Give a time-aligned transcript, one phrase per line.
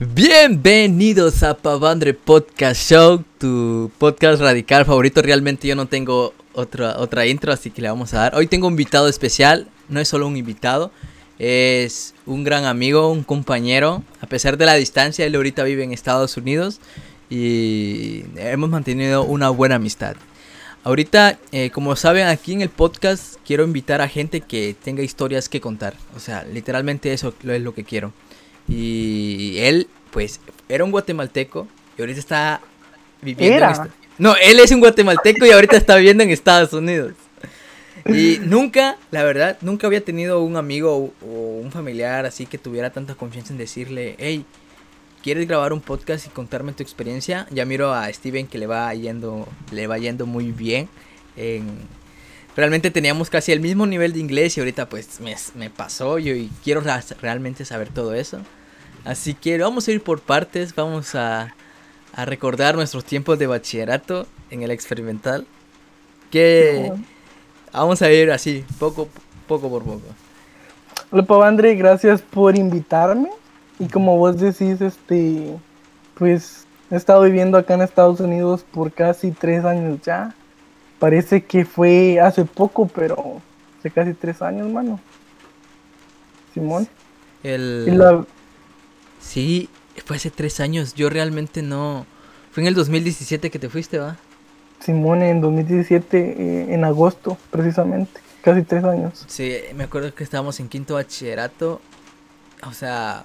[0.00, 5.22] Bienvenidos a Pavandre Podcast Show, tu podcast radical favorito.
[5.22, 8.36] Realmente yo no tengo otra, otra intro, así que le vamos a dar.
[8.36, 10.92] Hoy tengo un invitado especial, no es solo un invitado,
[11.40, 14.04] es un gran amigo, un compañero.
[14.20, 16.78] A pesar de la distancia, él ahorita vive en Estados Unidos
[17.28, 20.14] y hemos mantenido una buena amistad.
[20.84, 25.48] Ahorita, eh, como saben, aquí en el podcast quiero invitar a gente que tenga historias
[25.48, 25.94] que contar.
[26.14, 28.12] O sea, literalmente eso es lo que quiero.
[28.68, 32.60] Y él, pues, era un guatemalteco y ahorita está
[33.22, 33.72] viviendo Era.
[33.84, 37.12] en No, él es un guatemalteco y ahorita está viviendo en Estados Unidos.
[38.06, 41.26] Y nunca, la verdad, nunca había tenido un amigo o,
[41.62, 44.44] un familiar así que tuviera tanta confianza en decirle, hey,
[45.22, 47.46] ¿quieres grabar un podcast y contarme tu experiencia?
[47.50, 50.88] Ya miro a Steven que le va yendo, le va yendo muy bien.
[51.36, 51.98] en-
[52.56, 56.34] Realmente teníamos casi el mismo nivel de inglés y ahorita pues me, me pasó yo
[56.34, 56.82] y quiero
[57.22, 58.40] realmente saber todo eso.
[59.08, 61.54] Así que vamos a ir por partes, vamos a,
[62.12, 65.46] a recordar nuestros tiempos de bachillerato en el experimental.
[66.30, 66.92] Que
[67.72, 69.08] vamos a ir así, poco,
[69.46, 70.02] poco por poco.
[71.10, 73.30] Hola Pavandre, gracias por invitarme.
[73.78, 75.56] Y como vos decís, este,
[76.12, 80.34] pues he estado viviendo acá en Estados Unidos por casi tres años ya.
[80.98, 83.40] Parece que fue hace poco, pero
[83.78, 85.00] hace casi tres años, mano.
[86.52, 86.86] Simón.
[87.42, 87.86] El...
[87.88, 88.26] Y la-
[89.20, 89.68] Sí,
[90.04, 90.94] fue hace tres años.
[90.94, 92.06] Yo realmente no.
[92.52, 94.16] Fue en el 2017 que te fuiste, ¿va?
[94.80, 98.20] Simón en 2017, eh, en agosto, precisamente.
[98.42, 99.24] Casi tres años.
[99.26, 101.80] Sí, me acuerdo que estábamos en quinto bachillerato.
[102.66, 103.24] O sea,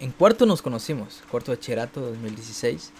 [0.00, 1.22] en cuarto nos conocimos.
[1.30, 2.92] Cuarto bachillerato 2016.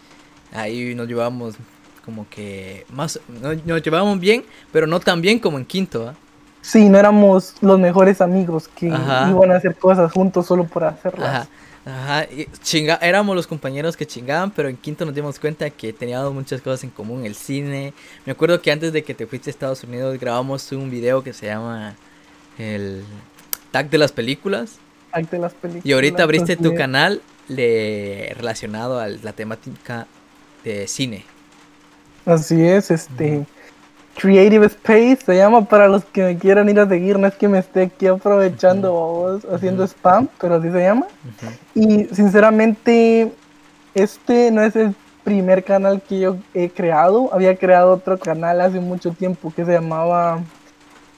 [0.53, 1.57] Ahí nos llevábamos
[2.05, 3.21] como que más.
[3.29, 6.15] no- Nos llevábamos bien, pero no tan bien como en quinto, ¿va?
[6.63, 9.29] Sí, no éramos los mejores amigos que Ajá.
[9.31, 11.29] iban a hacer cosas juntos solo por hacerlas.
[11.29, 11.49] Ajá.
[11.89, 15.93] Ajá, y chinga, éramos los compañeros que chingaban, pero en quinto nos dimos cuenta que
[15.93, 17.95] teníamos muchas cosas en común, el cine.
[18.25, 21.33] Me acuerdo que antes de que te fuiste a Estados Unidos grabamos un video que
[21.33, 21.95] se llama
[22.59, 23.05] el
[23.71, 24.79] tag de las películas.
[25.13, 25.87] Acte las películas.
[25.87, 30.09] Y ahorita abriste tu canal relacionado a la temática
[30.65, 31.25] de cine.
[32.25, 33.47] Así es, este
[34.19, 37.49] Creative Space se llama para los que me quieran ir a seguir, no es que
[37.49, 39.93] me esté aquí aprovechando babos, haciendo Ujú.
[39.93, 41.07] spam, pero así se llama.
[41.07, 41.53] Ujú.
[41.75, 43.33] Y sinceramente,
[43.95, 48.81] este no es el primer canal que yo he creado, había creado otro canal hace
[48.81, 50.41] mucho tiempo que se llamaba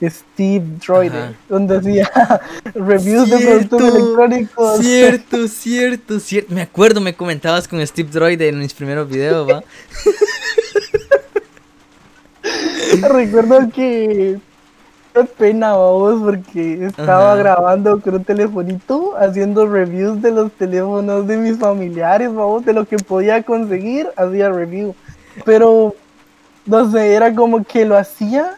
[0.01, 2.09] Steve Droider, donde hacía
[2.73, 4.79] reviews de Cierto, productos electrónicos.
[4.79, 6.53] Cierto, cierto, cierto.
[6.53, 9.63] Me acuerdo, me comentabas con Steve Droid en mis primeros videos, ¿va?
[13.01, 14.39] Recuerdo que
[15.13, 17.35] qué pena vos porque estaba Ajá.
[17.35, 22.85] grabando con un telefonito haciendo reviews de los teléfonos de mis familiares, vamos, de lo
[22.85, 24.95] que podía conseguir, hacía review.
[25.45, 25.95] Pero
[26.65, 28.55] no sé, era como que lo hacía.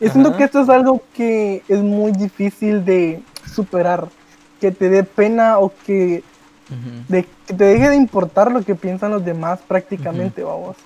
[0.00, 3.22] Y siento que esto es algo que es muy difícil de
[3.54, 4.08] superar,
[4.60, 6.22] que te dé pena o que,
[6.68, 7.04] Ujú.
[7.08, 10.76] de, que te deje de importar lo que piensan los demás prácticamente, vamos.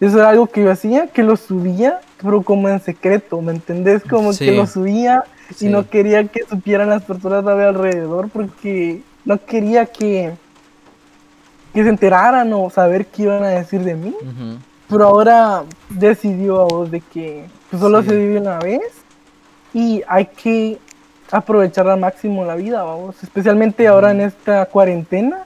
[0.00, 4.02] Eso era algo que yo hacía, que lo subía, pero como en secreto, ¿me entendés?
[4.04, 4.44] Como Sí.
[4.46, 5.24] que lo subía
[5.56, 5.66] Sí.
[5.66, 10.32] y no quería que supieran las personas a mi alrededor porque no quería que,
[11.74, 14.14] que se enteraran o saber qué iban a decir de mí.
[14.20, 14.58] Ujú.
[14.88, 18.08] Pero ahora decidió a vos de que pues, solo Sí.
[18.10, 18.80] se vive una vez
[19.74, 20.78] y hay que
[21.30, 23.22] aprovechar al máximo la vida, vamos.
[23.22, 25.44] Especialmente ahora en esta cuarentena.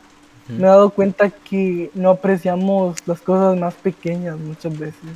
[0.59, 5.11] Me he dado cuenta que no apreciamos las cosas más pequeñas muchas veces.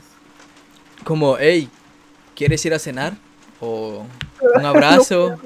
[1.04, 1.69] Como, hey,
[2.34, 3.14] ¿quieres ir a cenar?
[3.60, 4.04] O
[4.54, 5.38] un abrazo.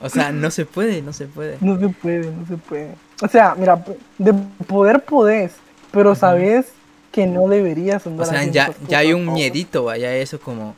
[0.00, 1.58] O sea, no se puede, no se puede.
[1.60, 2.94] No se puede, no se puede.
[3.20, 3.84] O sea, mira,
[4.16, 4.32] de
[4.66, 5.52] poder podés,
[5.90, 6.66] pero sabes
[7.10, 10.76] que no deberías O andar sea, haciendo ya, ya hay un miedito, vaya eso como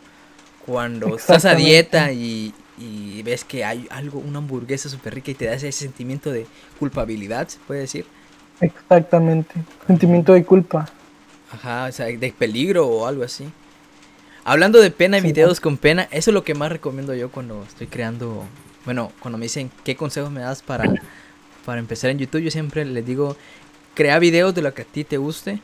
[0.65, 5.35] cuando estás a dieta y, y ves que hay algo, una hamburguesa súper rica y
[5.35, 6.47] te da ese sentimiento de
[6.79, 8.07] culpabilidad, se puede decir.
[8.61, 9.55] Exactamente.
[9.87, 10.89] Sentimiento de culpa.
[11.53, 13.51] Ajá, o sea, de peligro o algo así.
[14.45, 17.31] Hablando de pena y Sí, videos con pena, eso es lo que más recomiendo yo
[17.31, 18.45] cuando estoy creando,
[18.85, 20.85] bueno, cuando me dicen qué consejos me das para,
[21.65, 23.37] para empezar en YouTube, yo siempre les digo,
[23.95, 25.61] crea videos de lo que a ti te guste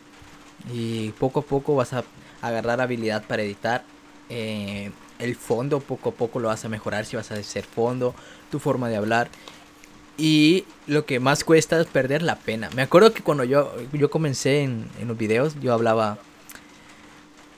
[0.72, 2.04] y poco a poco vas a
[2.42, 3.84] agarrar habilidad para editar.
[4.28, 8.14] eh, el fondo poco a poco lo vas a mejorar si vas a hacer fondo,
[8.50, 9.28] tu forma de hablar.
[10.18, 12.70] Y lo que más cuesta es perder la pena.
[12.74, 16.18] Me acuerdo que cuando yo, yo comencé en, en los videos, yo hablaba...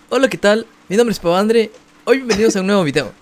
[0.08, 0.66] Hola, ¿qué tal?
[0.88, 1.70] Mi nombre es Pavandre.
[2.04, 3.12] Hoy bienvenidos a un nuevo video.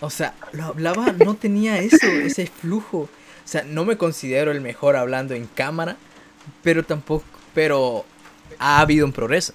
[0.00, 2.98] O sea, lo hablaba, no tenía eso, ese flujo.
[2.98, 5.96] O sea, no me considero el mejor hablando en cámara,
[6.62, 7.24] pero tampoco,
[7.54, 8.04] pero
[8.58, 9.54] ha habido un progreso.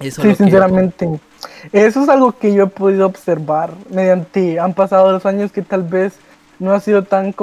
[0.00, 1.20] Eso sí, sinceramente.
[1.72, 5.82] Eso es algo que yo he podido observar mediante, han pasado los años que tal
[5.82, 6.14] vez
[6.62, 7.34] no ha sido tan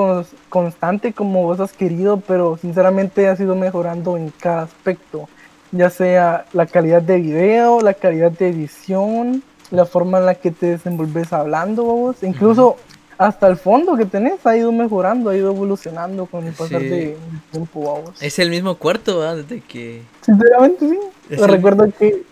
[0.47, 5.27] constante como vos has querido, pero sinceramente ha sido mejorando en cada aspecto,
[5.73, 10.51] ya sea la calidad de video, la calidad de edición, la forma en la que
[10.51, 12.77] te desenvolves hablando vos, incluso
[13.17, 17.17] hasta el fondo que tenés ha ido mejorando, ha ido evolucionando con el pasar de
[17.51, 18.21] tiempo vos.
[18.21, 19.35] Es el mismo cuarto, ¿verdad?
[19.35, 20.01] Desde que...
[20.21, 21.35] Sinceramente sí.
[21.35, 22.23] Recuerdo que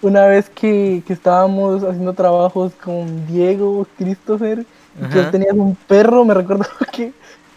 [0.00, 4.64] una vez que, que, estábamos haciendo trabajos con Diego, Christopher,
[5.12, 7.12] que tenías un perro, me recuerdo que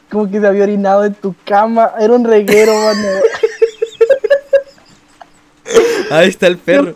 [0.09, 3.01] como que se había orinado en tu cama, era un reguero, mano.
[6.11, 6.93] Ahí está el perro.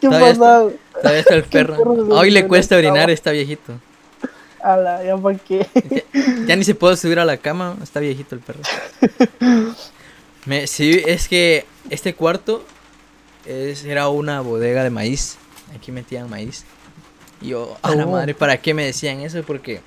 [0.00, 0.72] ¿Qué pasó?
[0.94, 1.82] Todavía está el perro.
[2.10, 3.74] Hoy le cuesta orinar, está viejito.
[4.62, 5.66] Ala, ya para qué.
[6.46, 8.60] Ya, ni se puede subir a la cama, está viejito el perro.
[10.46, 12.64] Me, sí, es que este cuarto
[13.46, 15.36] era una bodega de maíz.
[15.74, 16.64] Aquí metían maíz.
[17.40, 19.42] Y yo, a la madre, ¿para qué me decían eso?
[19.42, 19.80] Porque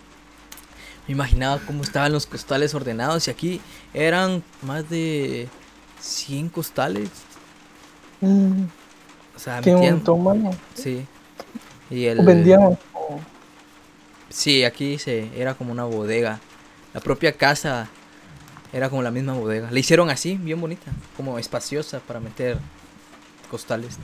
[1.07, 3.27] me imaginaba cómo estaban los costales ordenados.
[3.27, 3.61] Y aquí
[3.93, 5.49] eran más de
[5.99, 7.09] 100 costales.
[8.21, 8.63] Mm.
[9.35, 10.01] O sea, metían.
[10.73, 11.05] Sí.
[11.89, 12.23] Y el.
[12.23, 12.77] Vendían.
[14.29, 16.39] Sí, aquí se, era como una bodega.
[16.93, 17.89] La propia casa
[18.71, 19.69] era como la misma bodega.
[19.71, 22.57] Le hicieron así, bien bonita, como espaciosa para meter
[23.49, 23.97] costales.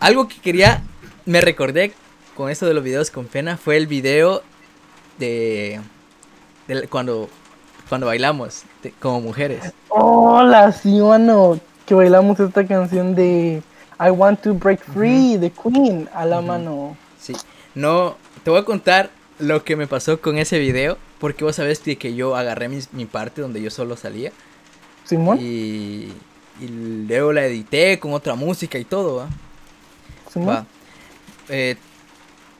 [0.00, 0.82] Algo que quería,
[1.24, 1.92] me recordé
[2.36, 4.42] con esto de los videos con pena, fue el video
[5.18, 5.80] de,
[6.90, 7.28] cuando,
[7.88, 8.62] cuando bailamos
[9.00, 9.72] como mujeres.
[9.88, 13.62] Hola, sí, mano, que bailamos esta canción de
[14.00, 16.96] I Want to Break Free de Queen a la mano.
[17.20, 17.34] Sí,
[17.74, 21.80] no, te voy a contar lo que me pasó con ese video, porque vos sabés
[21.80, 24.32] que yo agarré mi, mi parte donde yo solo salía.
[25.04, 25.38] Simón.
[25.40, 26.12] Y
[26.60, 26.68] y
[27.08, 29.28] luego la edité con otra música y todo, ¿va?
[30.46, 30.66] ¿Va?
[31.48, 31.76] Eh,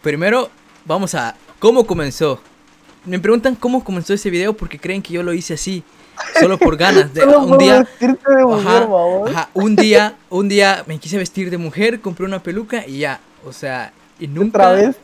[0.02, 0.50] primero,
[0.84, 1.34] vamos a...
[1.58, 2.40] ¿Cómo comenzó?
[3.04, 5.82] Me preguntan cómo comenzó ese video porque creen que yo lo hice así,
[6.38, 7.14] solo por ganas.
[7.14, 7.86] De, un día,
[9.54, 13.52] un día, un día me quise vestir de mujer, compré una peluca y ya, o
[13.52, 14.72] sea, y nunca.
[14.72, 14.96] vez?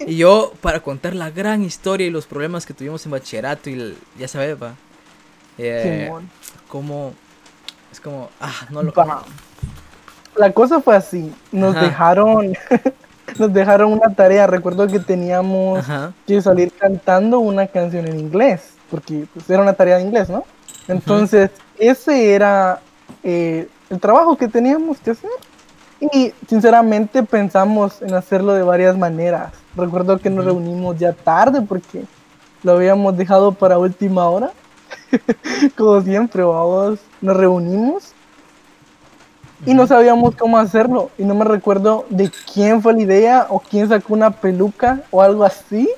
[0.00, 3.96] Y yo para contar la gran historia y los problemas que tuvimos en bachillerato y
[4.18, 4.74] ya sabes, va.
[5.58, 6.10] Eh,
[6.68, 7.14] cómo
[7.92, 8.92] es como, ah, no lo...
[10.36, 12.56] La cosa fue así, nos dejaron...
[13.38, 14.46] nos dejaron una tarea.
[14.46, 15.84] Recuerdo que teníamos
[16.26, 20.44] que salir cantando una canción en inglés, porque pues, era una tarea de inglés, ¿no?
[20.88, 22.80] Entonces, ese era
[23.22, 25.30] eh, el trabajo que teníamos que hacer.
[26.12, 29.52] Y sinceramente pensamos en hacerlo de varias maneras.
[29.76, 32.04] Recuerdo que nos reunimos ya tarde porque
[32.62, 34.50] lo habíamos dejado para última hora.
[35.76, 38.13] Como siempre, vamos, nos reunimos
[39.66, 41.10] y no sabíamos cómo hacerlo.
[41.18, 45.22] Y no me recuerdo de quién fue la idea o quién sacó una peluca o
[45.22, 45.88] algo así.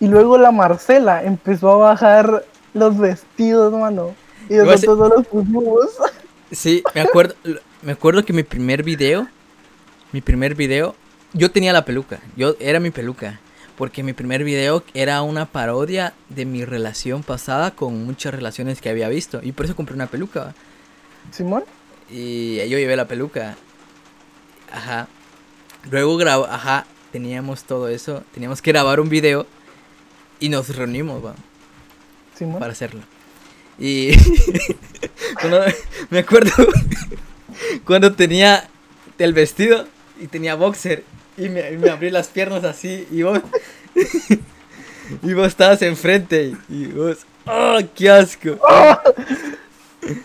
[0.00, 2.44] Y luego la Marcela empezó a bajar
[2.74, 4.14] los vestidos, mano.
[4.48, 5.86] Y nosotros los pusimos.
[6.50, 7.34] Sí, me acuerdo,
[7.82, 9.28] me acuerdo que mi primer video,
[10.12, 10.94] mi primer video,
[11.32, 12.20] yo tenía la peluca.
[12.36, 13.40] Yo era mi peluca.
[13.76, 18.88] Porque mi primer video era una parodia de mi relación pasada con muchas relaciones que
[18.88, 19.40] había visto.
[19.42, 20.52] Y por eso compré una peluca.
[21.30, 21.62] ¿Simón?
[22.10, 23.56] Y yo llevé la peluca.
[24.72, 25.08] Ajá.
[25.90, 28.24] Luego grabó, ajá, teníamos todo eso.
[28.32, 29.46] Teníamos que grabar un video.
[30.40, 31.34] Y nos reunimos, va.
[32.36, 32.60] ¿Simón?
[32.60, 33.02] Para hacerlo.
[33.78, 34.10] Y
[36.10, 36.52] me acuerdo
[37.84, 38.68] cuando tenía
[39.18, 39.86] el vestido
[40.20, 41.04] y tenía boxer
[41.36, 43.40] y me, me abrí las piernas así y vos...
[45.22, 47.18] y vos estabas enfrente y vos...
[47.46, 48.58] ¡Oh, qué asco!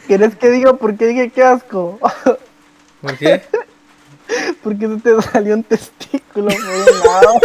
[0.08, 2.00] ¿Quieres que diga por qué dije qué asco?
[3.02, 3.44] ¿Por qué?
[4.64, 7.40] Porque se te salió un testículo por un lado.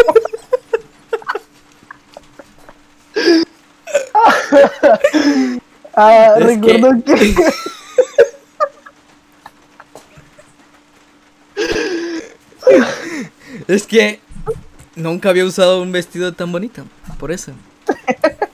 [5.97, 7.35] ah, recuerdo que...
[13.67, 14.21] Es que
[14.95, 16.85] nunca había usado un vestido tan bonito,
[17.19, 17.53] por eso.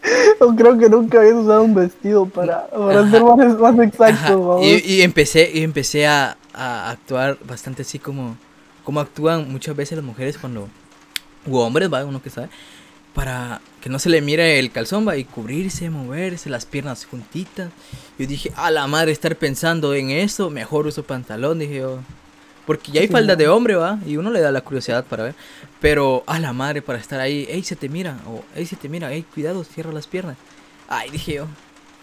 [0.56, 2.68] creo que nunca había usado un vestido para,
[3.10, 4.60] ser más, exacto.
[4.62, 8.36] Y, empecé, y empecé a, actuar bastante así como,
[8.84, 10.68] como actúan muchas veces las mujeres cuando,
[11.46, 12.48] u hombres, va, uno que sabe,
[13.12, 17.70] para que no se le mire el calzón, va, y cubrirse, moverse, las piernas juntitas.
[18.18, 21.98] Yo dije, a la madre, estar pensando en eso, mejor uso pantalón, dije yo.
[22.66, 25.34] Porque ya hay falda de hombre, va, y uno le da la curiosidad para ver.
[25.80, 28.88] Pero a la madre para estar ahí, ey, se te mira, o ey, se te
[28.88, 30.36] mira, ey, cuidado, cierra las piernas.
[30.88, 31.46] Ay, dije yo,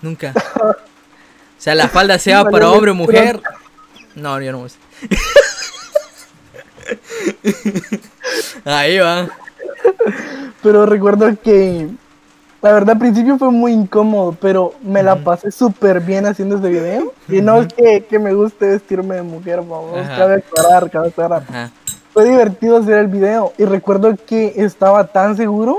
[0.02, 0.34] nunca.
[1.62, 3.40] O sea, la falda sea para hombre o mujer.
[4.16, 4.80] No, yo no sé.
[8.66, 9.30] Ahí va.
[10.64, 11.88] Pero recuerdo que
[12.62, 16.70] la verdad al principio fue muy incómodo, pero me la pasé súper bien haciendo ese
[16.70, 17.14] video.
[17.28, 20.18] Y no es que, que me guste vestirme de mujer, vamos, Ajá.
[20.18, 21.44] cabe aclarar, cabe aclarar.
[21.50, 21.72] Ajá.
[22.14, 25.78] Fue divertido hacer el video y recuerdo que estaba tan seguro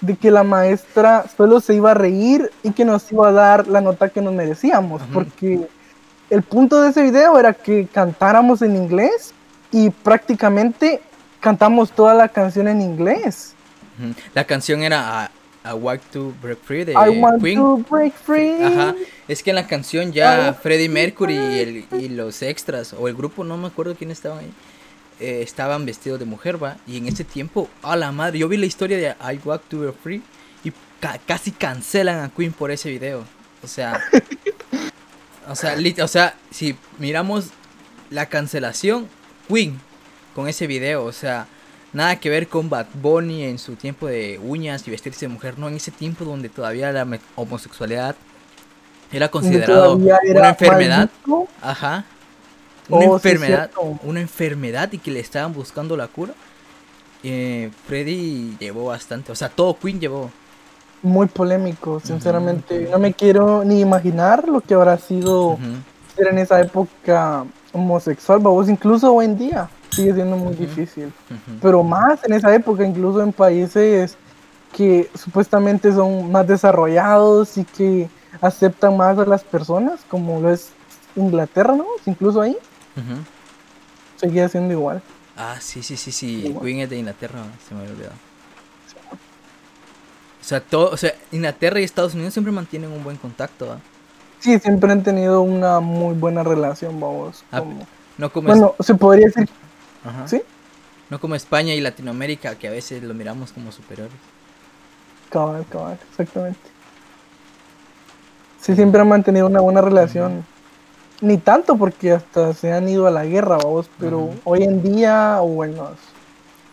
[0.00, 3.66] de que la maestra solo se iba a reír y que nos iba a dar
[3.68, 5.12] la nota que nos merecíamos, Ujú.
[5.12, 5.68] porque
[6.30, 9.32] el punto de ese video era que cantáramos en inglés
[9.70, 11.00] y prácticamente
[11.40, 13.54] cantamos toda la canción en inglés.
[14.34, 15.30] La canción era
[15.70, 17.58] I, Want to Break Free de I want Queen.
[17.58, 18.62] to break free.
[18.62, 18.94] Ajá,
[19.28, 22.92] es que en la canción ya want Freddie Mercury y, break el- y los extras,
[22.92, 24.52] o el grupo, no me acuerdo quién estaban ahí,
[25.20, 26.76] eh, estaban vestidos de mujer, va.
[26.86, 29.80] Y en ese tiempo, a la madre, yo vi la historia de I Walk to
[29.80, 30.22] Be Free
[30.64, 33.24] y ca- casi cancelan a Queen por ese video.
[33.62, 34.00] O sea,
[35.48, 37.46] o sea, lit- o sea, si miramos
[38.10, 39.08] la cancelación,
[39.48, 39.78] Queen
[40.34, 41.46] con ese video, o sea,
[41.96, 45.58] nada que ver con Bad Bunny en su tiempo de uñas y vestirse de mujer,
[45.58, 48.14] no, en ese tiempo donde todavía la homosexualidad
[49.10, 51.48] era considerado era una enfermedad, maldito.
[51.62, 52.04] ajá,
[52.88, 53.70] Oh, una enfermedad,
[54.04, 56.34] una enfermedad y que le estaban buscando la cura.
[57.24, 60.30] Eh, Freddy llevó bastante, o sea, todo Queen llevó.
[61.02, 62.88] Muy polémico, sinceramente.
[62.90, 65.58] No me quiero ni imaginar lo que habrá sido
[66.14, 71.12] ser en esa época homosexual, vos incluso hoy en día sigue siendo muy difícil.
[71.60, 74.16] Pero más en esa época, incluso en países
[74.72, 78.08] que supuestamente son más desarrollados y que
[78.40, 80.70] aceptan más a las personas, como lo es
[81.16, 81.86] Inglaterra, ¿no?
[82.04, 82.56] Incluso ahí
[84.16, 85.02] seguía siendo igual.
[85.36, 86.46] Ah, sí, sí, sí, sí.
[86.46, 86.64] Igual.
[86.64, 88.14] Queen es de Inglaterra, se me había olvidado.
[90.40, 93.78] O sea, todo, o sea, Inglaterra y Estados Unidos siempre mantienen un buen contacto, ¿va?
[94.38, 97.42] Sí, siempre han tenido una muy buena relación, vamos.
[97.50, 97.86] Ah, como-
[98.18, 99.48] No como, Bueno, se podría decir,
[100.06, 100.28] ajá.
[100.28, 100.42] sí,
[101.10, 104.14] no como España y Latinoamérica, que a veces lo miramos como superiores.
[105.30, 106.58] cabal, cabal, exactamente.
[108.60, 110.44] Sí, siempre han mantenido una buena relación.
[111.20, 115.40] Ni tanto porque hasta se han ido a la guerra, vamos, pero hoy en día,
[115.40, 115.94] o en las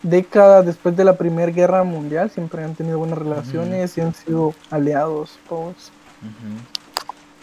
[0.01, 4.53] décadas después de la Primera Guerra Mundial, siempre han tenido buenas relaciones y han sido
[4.69, 5.91] aliados, vamos.
[6.21, 6.59] Ujú.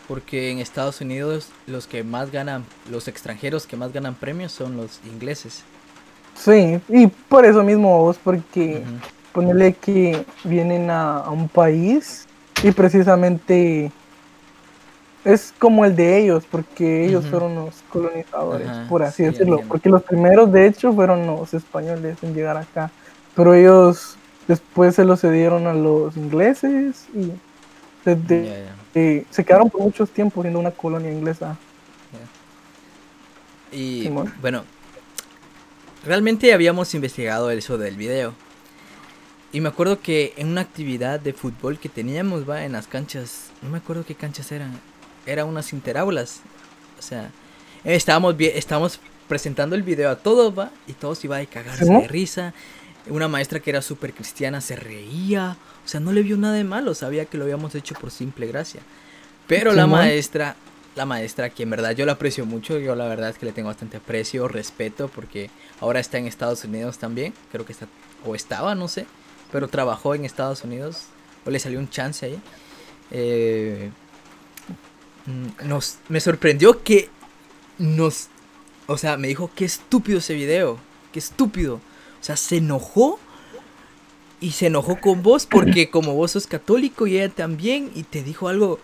[0.09, 4.77] Porque en Estados Unidos los que más ganan, los extranjeros que más ganan premios son
[4.77, 5.63] los ingleses.
[6.41, 9.01] Sí, y por eso mismo, vos, porque Ujú.
[9.33, 12.25] ponerle que vienen a, a un país
[12.63, 13.93] y precisamente
[15.25, 19.91] es como el de ellos, porque ellos fueron los colonizadores, por así sí, decirlo, porque
[19.91, 22.91] los primeros de hecho fueron los españoles en llegar acá,
[23.35, 27.33] pero ellos después se los cedieron a los ingleses y
[28.05, 31.59] desde- eh, se quedaron por muchos tiempos siendo una colonia inglesa.
[33.71, 34.33] Y Simón.
[34.41, 34.65] bueno,
[36.05, 38.35] realmente habíamos investigado eso del video.
[39.53, 43.51] Y me acuerdo que en una actividad de fútbol que teníamos, va, en las canchas,
[43.63, 44.81] no me acuerdo qué canchas eran,
[45.27, 46.41] eran unas interaulas.
[46.99, 47.31] O sea,
[47.85, 52.07] eh, estábamos, estábamos presentando el video a todos, va, y todos iban a cagarse de
[52.07, 52.55] risa.
[53.09, 55.57] Una maestra que era súper cristiana se reía.
[55.85, 58.47] O sea, no le vio nada de malo, sabía que lo habíamos hecho por simple
[58.47, 58.83] gracia.
[59.49, 60.55] Pero la maestra,
[61.01, 63.53] la maestra que en verdad yo la aprecio mucho, yo la verdad es que le
[63.53, 65.49] tengo bastante aprecio, respeto, porque
[65.81, 67.89] ahora está en Estados Unidos también, creo que está,
[68.27, 69.07] o estaba, no sé,
[69.51, 71.05] pero trabajó en Estados Unidos,
[71.47, 72.39] o le salió un chance ahí.
[73.13, 73.91] Eh,
[75.25, 77.09] mm, nos, me sorprendió que
[77.79, 78.29] nos,
[78.87, 80.79] o sea, me dijo, qué estúpido ese video,
[81.13, 81.77] qué estúpido.
[81.77, 83.19] O sea, se enojó
[84.39, 88.23] y se enojó con vos porque como vos sos católico y ella también y te
[88.23, 88.81] dijo algo,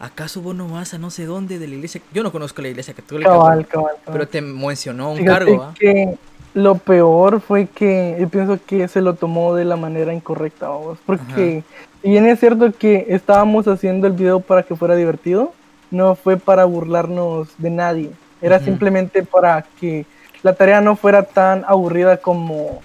[0.00, 2.00] ¿acaso vos no vas a no sé dónde de la iglesia?
[2.12, 4.12] Yo no conozco la iglesia católica, Cabal, cabal, cabal.
[4.12, 5.74] pero te mencionó un Fíjate cargo, ¿va?
[5.78, 6.16] que
[6.54, 10.98] lo peor fue que yo pienso que se lo tomó de la manera incorrecta, vamos.
[11.06, 11.62] Porque
[12.02, 15.52] si bien es cierto que estábamos haciendo el video para que fuera divertido,
[15.90, 18.10] no fue para burlarnos de nadie.
[18.42, 18.64] Era Ujú.
[18.64, 20.06] simplemente para que
[20.42, 22.80] la tarea no fuera tan aburrida como,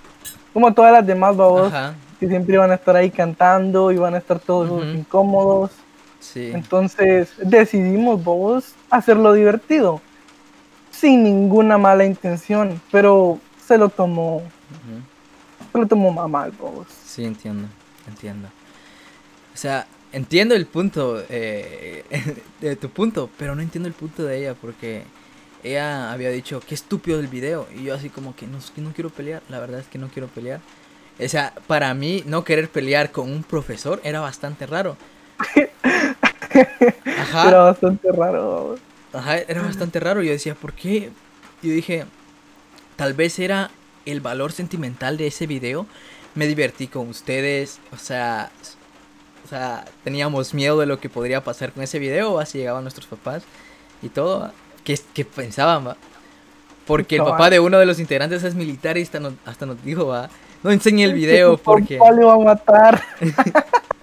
[0.53, 1.35] como todas las demás.
[1.39, 5.71] Ajá, Que siempre iban a estar ahí cantando, iban a estar todos incómodos.
[6.33, 6.51] Sí.
[6.53, 10.01] Entonces decidimos vos hacerlo divertido,
[10.91, 15.71] sin ninguna mala intención, pero se lo tomó, Ujú.
[15.71, 16.87] se lo tomó a mal vos.
[17.05, 17.67] Sí, entiendo,
[18.07, 18.47] entiendo.
[19.53, 22.03] O sea, entiendo el punto eh,
[22.61, 25.03] de tu punto, pero no entiendo el punto de ella porque
[25.63, 27.67] ella había dicho, qué estúpido el video.
[27.75, 30.27] Y yo así como que no, no quiero pelear, la verdad es que no quiero
[30.27, 30.61] pelear.
[31.19, 34.97] O sea, para mí no querer pelear con un profesor era bastante raro.
[37.19, 37.47] Ajá.
[37.47, 38.75] Era bastante raro.
[39.13, 40.21] Ajá, era bastante raro.
[40.21, 41.11] Yo decía, ¿por qué?
[41.61, 42.05] Yo dije,
[42.95, 43.71] tal vez era
[44.05, 45.85] el valor sentimental de ese video.
[46.35, 48.51] Me divertí con ustedes, o sea,
[49.45, 53.07] o sea, teníamos miedo de lo que podría pasar con ese video, así llegaban nuestros
[53.07, 53.43] papás
[54.01, 54.51] y todo.
[54.83, 55.97] ¿Qué, qué pensaban, va?
[56.85, 59.83] Porque el papá de uno de los integrantes es militar y hasta nos, hasta nos
[59.83, 60.29] dijo, va,
[60.61, 61.99] no enseñe el video porque...
[61.99, 63.03] le va a matar?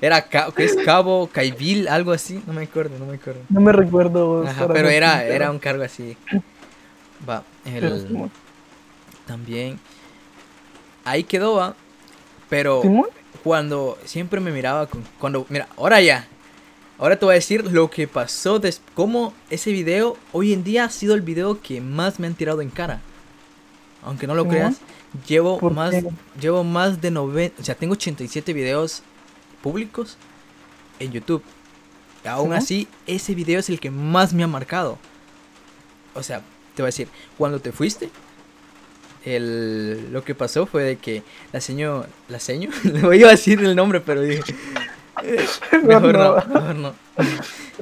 [0.00, 3.40] era ¿qué es Cabo Caibil, algo así, no me acuerdo, no me acuerdo.
[3.48, 4.46] No me recuerdo.
[4.46, 6.16] Ajá, pero era, era un cargo así.
[7.28, 8.30] Va, el...
[9.26, 9.78] También...
[11.04, 11.74] Ahí quedó, va.
[12.48, 12.82] Pero
[13.42, 15.04] cuando siempre me miraba con...
[15.18, 16.26] Cuando, mira, ahora ya.
[16.98, 20.84] Ahora te voy a decir lo que pasó, de, cómo ese video hoy en día
[20.84, 23.00] ha sido el video que más me han tirado en cara.
[24.02, 24.76] Aunque no lo creas,
[25.26, 25.94] llevo más,
[26.40, 29.02] llevo más de 90, o sea, tengo 87 videos
[29.64, 30.18] públicos
[31.00, 31.42] en YouTube.
[32.26, 34.98] aún así, ese video es el que más me ha marcado.
[36.12, 36.42] O sea,
[36.74, 38.10] te voy a decir, cuando te fuiste,
[39.24, 43.58] el, lo que pasó fue de que la señora, la seño, le voy a decir
[43.64, 44.42] el nombre, pero dije,
[45.82, 46.94] mejor no, mejor no.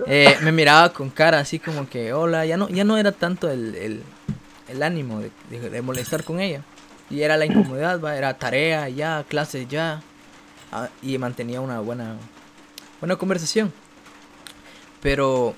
[0.06, 3.50] Eh, me miraba con cara así como que, hola, ya no, ya no era tanto
[3.50, 4.04] el,
[4.68, 6.62] el, ánimo de, de, molestar con ella.
[7.10, 8.16] Y era la incomodidad, ¿va?
[8.16, 10.00] era tarea ya, clases ya.
[10.72, 12.16] Ah, y mantenía una buena,
[13.00, 13.72] buena conversación.
[15.02, 15.54] Pero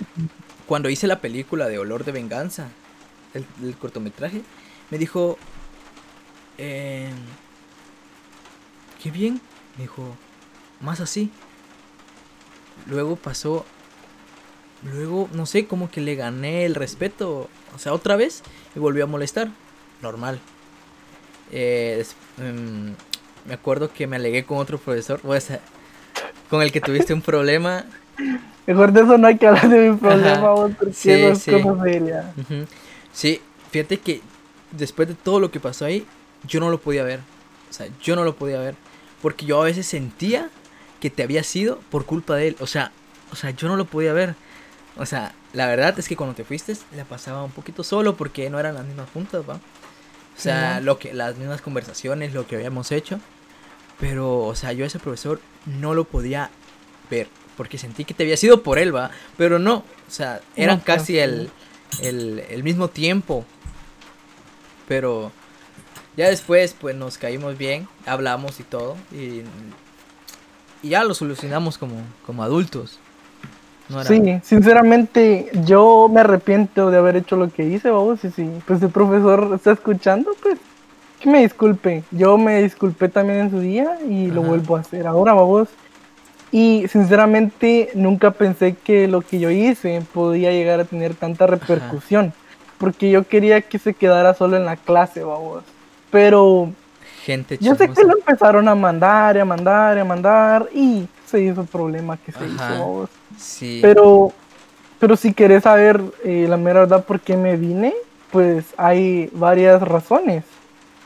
[0.66, 2.68] cuando hice la película de Olor de Venganza,
[3.32, 4.42] el, el cortometraje,
[4.90, 5.38] me dijo,
[6.58, 7.10] eh,
[9.02, 9.40] qué bien,
[9.76, 10.16] me dijo,
[10.80, 11.30] más así.
[12.86, 13.64] Luego pasó,
[14.82, 18.42] luego, no sé, como que le gané el respeto, o sea, otra vez,
[18.74, 19.48] y volvió a molestar,
[20.02, 20.40] normal.
[21.52, 22.04] Eh,
[22.38, 22.94] em,
[23.46, 25.20] me acuerdo que me alegué con otro profesor,
[26.50, 27.84] con el que tuviste un problema.
[28.66, 31.52] Mejor de eso no hay que hablar de mi problema, porque sí, es sí.
[33.12, 34.20] Sí, fíjate que
[34.70, 36.06] después de todo lo que pasó ahí,
[36.46, 37.20] yo no lo podía ver.
[37.70, 38.74] O sea, yo no lo podía ver.
[39.20, 40.50] Porque yo a veces sentía
[41.00, 42.56] que te había sido por culpa de él.
[42.60, 42.92] O sea,
[43.32, 44.34] o sea, yo no lo podía ver.
[44.96, 48.48] O sea, la verdad es que cuando te fuiste la pasaba un poquito solo porque
[48.48, 49.54] no eran las mismas juntas, ¿va?
[49.54, 53.20] O sea, lo que, las mismas conversaciones, lo que habíamos hecho.
[54.00, 56.50] Pero, o sea, yo a ese profesor no lo podía
[57.10, 57.28] ver.
[57.56, 59.10] Porque sentí que te había sido por él, ¿va?
[59.36, 59.76] Pero no.
[59.76, 61.50] O sea, eran casi el,
[62.00, 63.44] el, el mismo tiempo.
[64.88, 65.30] Pero
[66.16, 68.96] ya después, pues nos caímos bien, hablamos y todo.
[69.12, 69.42] Y,
[70.82, 72.98] ya lo solucionamos como, como adultos.
[74.06, 78.82] Sí, sinceramente yo me arrepiento de haber hecho lo que hice, vamos, y si pues
[78.82, 80.58] el profesor está escuchando, pues
[81.24, 82.04] que me disculpe.
[82.10, 85.68] Yo me disculpé también en su día y lo vuelvo a hacer ahora, vamos.
[86.52, 92.32] Y sinceramente nunca pensé que lo que yo hice podía llegar a tener tanta repercusión,
[92.78, 95.64] porque yo quería que se quedara solo en la clase, vamos.
[96.12, 96.70] Pero
[97.24, 101.08] gente yo sé que lo empezaron a mandar y a mandar y a mandar y
[101.26, 103.08] se hizo el problema que se hizo.
[103.36, 103.80] Sí.
[103.82, 104.32] Pero,
[105.00, 107.92] pero si querés saber eh, la mera verdad por qué me vine,
[108.30, 110.44] pues hay varias razones.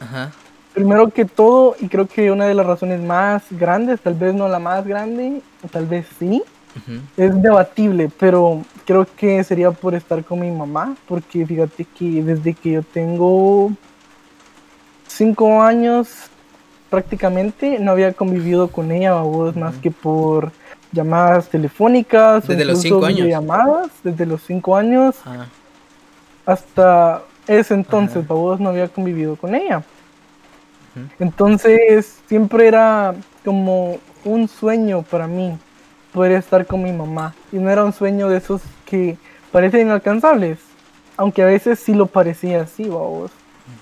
[0.00, 0.32] Ajá.
[0.74, 4.48] Primero que todo, y creo que una de las razones más grandes, tal vez no
[4.48, 6.42] la más grande, tal vez sí,
[7.16, 12.54] es debatible, pero creo que sería por estar con mi mamá, porque fíjate que desde
[12.54, 13.72] que yo tengo
[15.06, 16.08] cinco años
[16.90, 20.52] prácticamente no había convivido con ella, vos, más que por
[20.92, 23.26] llamadas telefónicas, desde los cinco años.
[23.26, 25.46] llamadas, desde los cinco años ah.
[26.46, 29.82] hasta ese entonces, vos no había convivido con ella.
[31.18, 35.56] Entonces siempre era como un sueño para mí
[36.12, 37.34] poder estar con mi mamá.
[37.52, 39.16] Y no era un sueño de esos que
[39.52, 40.58] parecen inalcanzables,
[41.16, 43.30] aunque a veces sí lo parecía así, vos.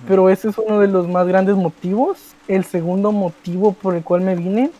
[0.08, 2.34] Pero ese es uno de los más grandes motivos.
[2.48, 4.70] El segundo motivo por el cual me vine,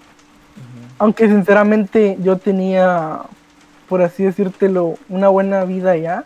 [0.99, 3.21] aunque sinceramente yo tenía,
[3.89, 6.25] por así decírtelo, una buena vida ya.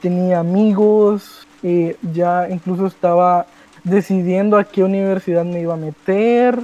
[0.00, 3.46] Tenía amigos, eh, ya incluso estaba
[3.84, 6.58] decidiendo a qué universidad me iba a meter.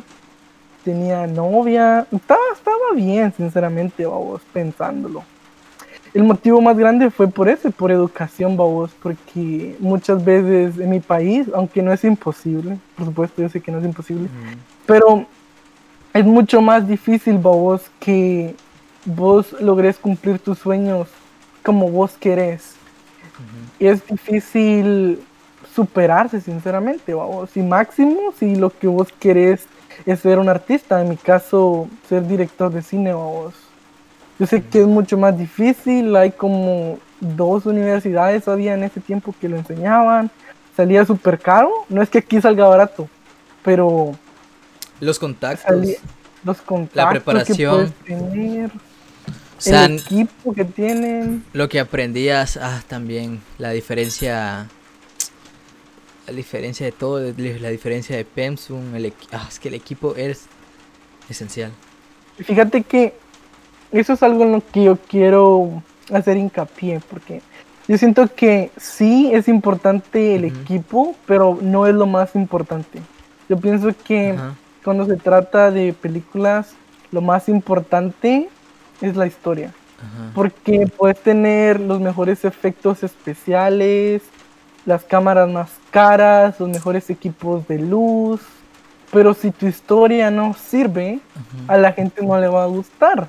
[0.85, 5.25] Tenía novia, estaba, estaba bien, sinceramente, vamos, pensándolo
[6.17, 11.01] el motivo más grande fue por ese, por educación, babos, porque muchas veces en mi
[11.01, 14.31] país, aunque no es imposible, por supuesto yo sé que no es imposible,
[14.87, 15.27] pero
[16.15, 18.55] es mucho más difícil, babos, que
[19.05, 21.09] vos logres cumplir tus sueños
[21.63, 22.76] como vos querés.
[23.79, 25.21] Y es difícil
[25.75, 27.57] superarse, sinceramente, babos.
[27.57, 29.67] Y máximo, si lo que vos querés
[30.07, 33.55] es ser un artista, en mi caso, ser director de cine, babos
[34.39, 39.35] Yo sé que es mucho más difícil, hay como dos universidades había en ese tiempo
[39.41, 40.31] que lo enseñaban,
[40.77, 43.09] salía súper caro, no es que aquí salga barato,
[43.63, 44.13] pero...
[45.01, 45.87] Los contactos.
[46.45, 47.93] los contactos la preparación.
[48.05, 48.71] Que tener,
[49.65, 51.45] el equipo que tienen.
[51.53, 54.69] Lo que aprendías, ah, también, la diferencia
[56.27, 60.47] la diferencia de todo, la diferencia de Pemsum, el, ah, es que el equipo es
[61.29, 61.73] esencial.
[62.37, 63.15] Fíjate que
[63.93, 67.43] eso es algo en lo que yo quiero hacer hincapié, porque
[67.87, 73.01] yo siento que sí es importante el equipo, pero no es lo más importante.
[73.49, 74.37] Yo pienso que
[74.83, 76.75] cuando se trata de películas,
[77.13, 78.49] lo más importante
[79.01, 79.73] es la historia.
[80.35, 84.23] Porque puedes tener los mejores efectos especiales,
[84.85, 88.41] las cámaras más caras, los mejores equipos de luz,
[89.13, 91.21] pero si tu historia no sirve,
[91.69, 93.29] a la gente no le va a gustar.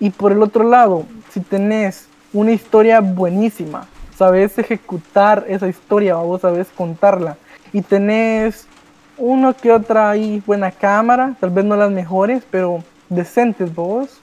[0.00, 3.86] Y por el otro lado, si tenés una historia buenísima,
[4.16, 7.36] sabes ejecutar esa historia, vos sabes contarla,
[7.72, 8.66] y tenés
[9.16, 14.20] uno que otra ahí buena cámara, tal vez no las mejores, pero decentes vos,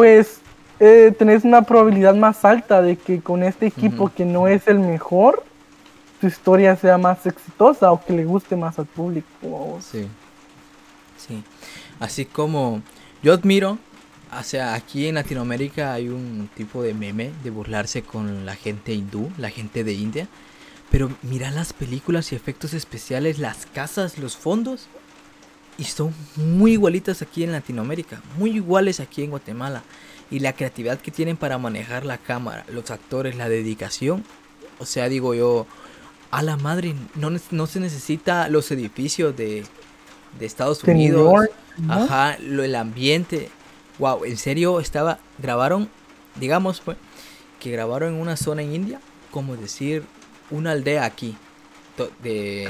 [0.00, 0.40] pues
[0.78, 4.78] eh, tenés una probabilidad más alta de que con este equipo que no es el
[4.78, 5.44] mejor,
[6.22, 9.78] tu historia sea más exitosa o que le guste más al público.
[9.82, 10.08] Sí.
[11.18, 11.44] Sí.
[11.98, 12.80] Así como
[13.22, 13.76] yo admiro,
[14.34, 18.94] o sea, aquí en Latinoamérica hay un tipo de meme de burlarse con la gente
[18.94, 20.28] hindú, la gente de India.
[20.90, 24.88] Pero mira las películas y efectos especiales, las casas, los fondos.
[25.80, 29.82] Y son muy igualitas aquí en Latinoamérica, muy iguales aquí en Guatemala.
[30.30, 34.22] Y la creatividad que tienen para manejar la cámara, los actores, la dedicación.
[34.78, 35.66] O sea, digo yo,
[36.30, 39.64] a la madre, no, no se necesita los edificios de,
[40.38, 41.48] de Estados Unidos.
[41.88, 43.48] Ajá, lo, el ambiente.
[43.98, 45.88] Wow, en serio estaba, grabaron,
[46.36, 46.98] digamos pues,
[47.58, 50.04] que grabaron en una zona en India, como decir,
[50.50, 51.36] una aldea aquí.
[52.22, 52.66] De,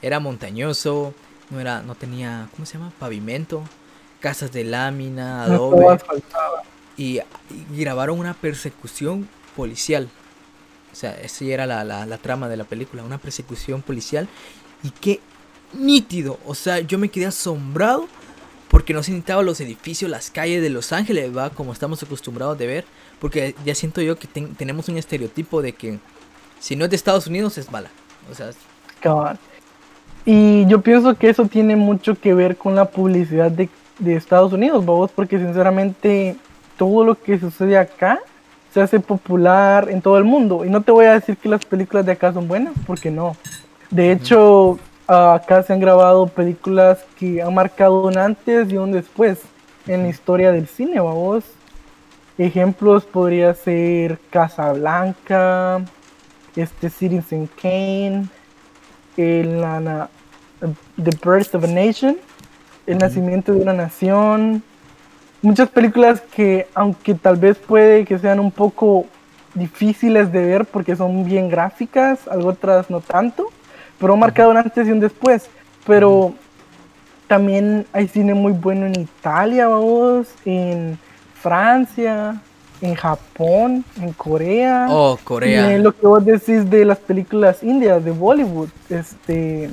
[0.00, 1.14] Era montañoso,
[1.54, 2.92] no era, no tenía, ¿cómo se llama?
[2.98, 3.62] Pavimento,
[4.20, 5.98] casas de lámina, adobe.
[6.96, 7.20] y
[7.70, 10.08] grabaron una persecución policial.
[10.92, 14.28] O sea, esa era la, la, trama de la película, una persecución policial.
[14.84, 15.20] Y qué
[15.72, 16.38] nítido.
[16.46, 18.06] O sea, yo me quedé asombrado
[18.68, 22.58] porque no se necesitaba los edificios, las calles de Los Ángeles, va, como estamos acostumbrados
[22.58, 22.84] de ver.
[23.18, 25.98] Porque ya siento yo que tenemos un estereotipo de que
[26.60, 27.90] si no es de Estados Unidos es mala.
[28.30, 28.52] O sea,
[30.24, 34.52] Y yo pienso que eso tiene mucho que ver con la publicidad de, de Estados
[34.52, 36.36] Unidos, vamos, porque sinceramente
[36.78, 38.20] todo lo que sucede acá
[38.72, 40.64] se hace popular en todo el mundo.
[40.64, 43.36] Y no te voy a decir que las películas de acá son buenas, porque no.
[43.90, 49.42] De hecho, acá se han grabado películas que han marcado un antes y un después
[49.86, 51.44] en la historia del cine, vamos.
[52.36, 55.82] Ejemplos podría ser Casablanca,
[56.56, 58.26] este Citizen Kane,
[59.16, 59.62] el,
[61.02, 62.16] The Birth of a Nation,
[62.86, 64.62] El nacimiento de una nación,
[65.42, 69.06] muchas películas que, aunque tal vez puede que sean un poco
[69.54, 73.46] difíciles de ver porque son bien gráficas, otras no tanto,
[73.98, 75.48] pero han marcado un antes y un después.
[75.86, 76.34] Pero
[77.26, 80.98] también hay cine muy bueno en Italia, vamos, en
[81.34, 82.40] Francia,
[82.80, 84.86] en Japón, en Corea.
[84.88, 85.76] Oh, Corea.
[85.76, 89.70] Y lo que vos decís de las películas indias, de Bollywood, este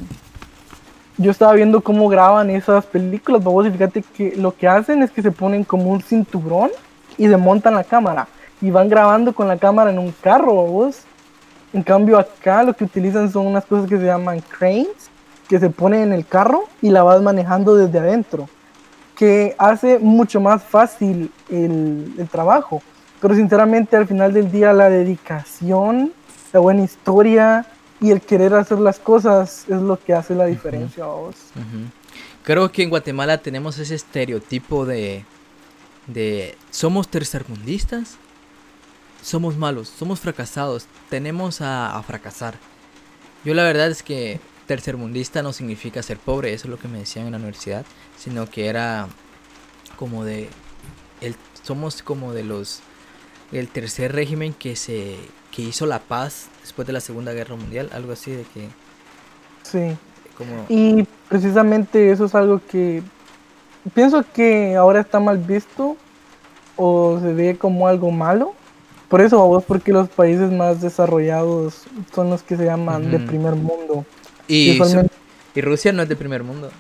[1.22, 5.12] yo estaba viendo cómo graban esas películas, vos, y fíjate que lo que hacen es
[5.12, 6.72] que se ponen como un cinturón
[7.18, 8.28] y desmontan la cámara
[8.62, 11.02] y van grabando con la cámara en un carro, vos.
[11.74, 14.88] En cambio acá lo que utilizan son unas cosas que se llaman cranes,
[15.48, 18.50] que se ponen en el carro y la vas manejando desde adentro,
[19.16, 22.82] que hace mucho más fácil el trabajo.
[23.20, 26.12] Pero sinceramente al final del día la dedicación,
[26.52, 27.66] la buena historia,
[28.02, 31.36] y el querer hacer las cosas es lo que hace la diferencia a vos.
[32.44, 35.24] Creo que en Guatemala tenemos ese estereotipo de,
[36.08, 38.18] de somos tercermundistas,
[39.22, 42.56] somos malos, somos fracasados, tenemos a, fracasar.
[43.46, 47.00] Yo la verdad es que tercermundista no significa ser pobre, eso es lo que me
[47.00, 47.86] decían en la universidad,
[48.18, 49.08] sino que era
[49.96, 50.50] como de
[51.22, 52.82] el, somos como de los
[53.52, 55.18] el tercer régimen que se
[55.52, 58.70] que hizo la paz después de la Segunda Guerra Mundial, algo así de que...
[59.64, 59.98] Sí.
[60.70, 63.04] Y precisamente eso es algo que
[63.94, 65.98] pienso que ahora está mal visto
[66.78, 68.54] o se ve como algo malo.
[69.08, 71.84] Por eso, vos, porque los países más desarrollados
[72.16, 74.06] son los que se llaman de primer mundo.
[74.48, 74.80] Y,
[75.54, 76.72] y, Rusia no es de primer mundo.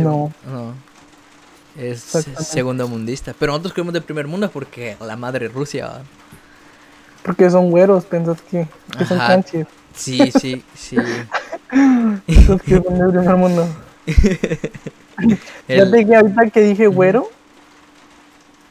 [0.00, 0.32] no.
[1.78, 2.00] Es
[2.40, 3.34] segundo mundista.
[3.38, 5.90] Pero nosotros creemos de primer mundo porque la madre Rusia.
[7.22, 8.66] Porque son güeros, pensas que,
[8.98, 9.66] que son canches.
[9.96, 10.96] Sí, sí, sí.
[12.46, 13.66] Los que son del primer mundo.
[14.06, 17.30] El- Fíjate que ahorita que dije güero,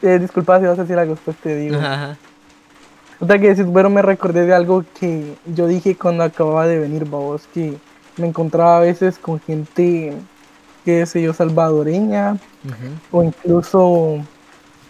[0.02, 1.76] eh, disculpa si vas a decir algo, después te digo.
[1.76, 2.16] Ajá.
[3.20, 7.06] Ahorita que decís güero me recordé de algo que yo dije cuando acababa de venir,
[7.06, 7.76] babos, que
[8.18, 10.12] me encontraba a veces con gente,
[10.86, 14.18] qué sé yo, salvadoreña, Ujú, o incluso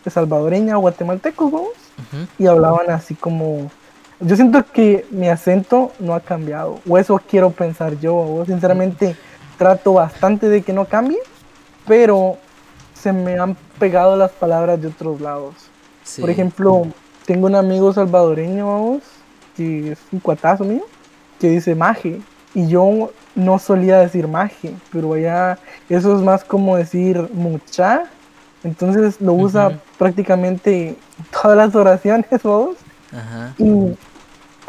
[0.06, 2.26] salvadoreña o guatemaltecos, babos, ujú.
[2.38, 3.70] y hablaban así como...
[4.20, 9.16] Yo siento que mi acento no ha cambiado, o eso quiero pensar yo, sinceramente
[9.58, 11.18] trato bastante de que no cambie,
[11.86, 12.36] pero
[12.94, 15.54] se me han pegado las palabras de otros lados.
[16.04, 16.20] Sí.
[16.20, 16.86] Por ejemplo,
[17.24, 19.02] tengo un amigo salvadoreño, vamos,
[19.56, 20.82] que es un cuatazo mío,
[21.40, 22.20] que dice maje.
[22.56, 25.58] Y yo no solía decir maje, pero allá
[25.90, 28.04] eso es más como decir mucha.
[28.64, 29.78] Entonces lo usa Ujú.
[29.98, 30.96] prácticamente en
[31.30, 32.76] todas las oraciones, vamos.
[33.12, 33.52] Ajá.
[33.58, 33.94] Y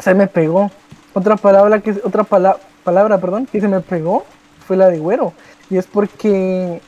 [0.00, 0.70] se me pegó.
[1.14, 4.26] Otra palabra que otra pala- palabra, perdón, que se me pegó
[4.66, 5.32] fue la de güero.
[5.70, 6.82] Y es porque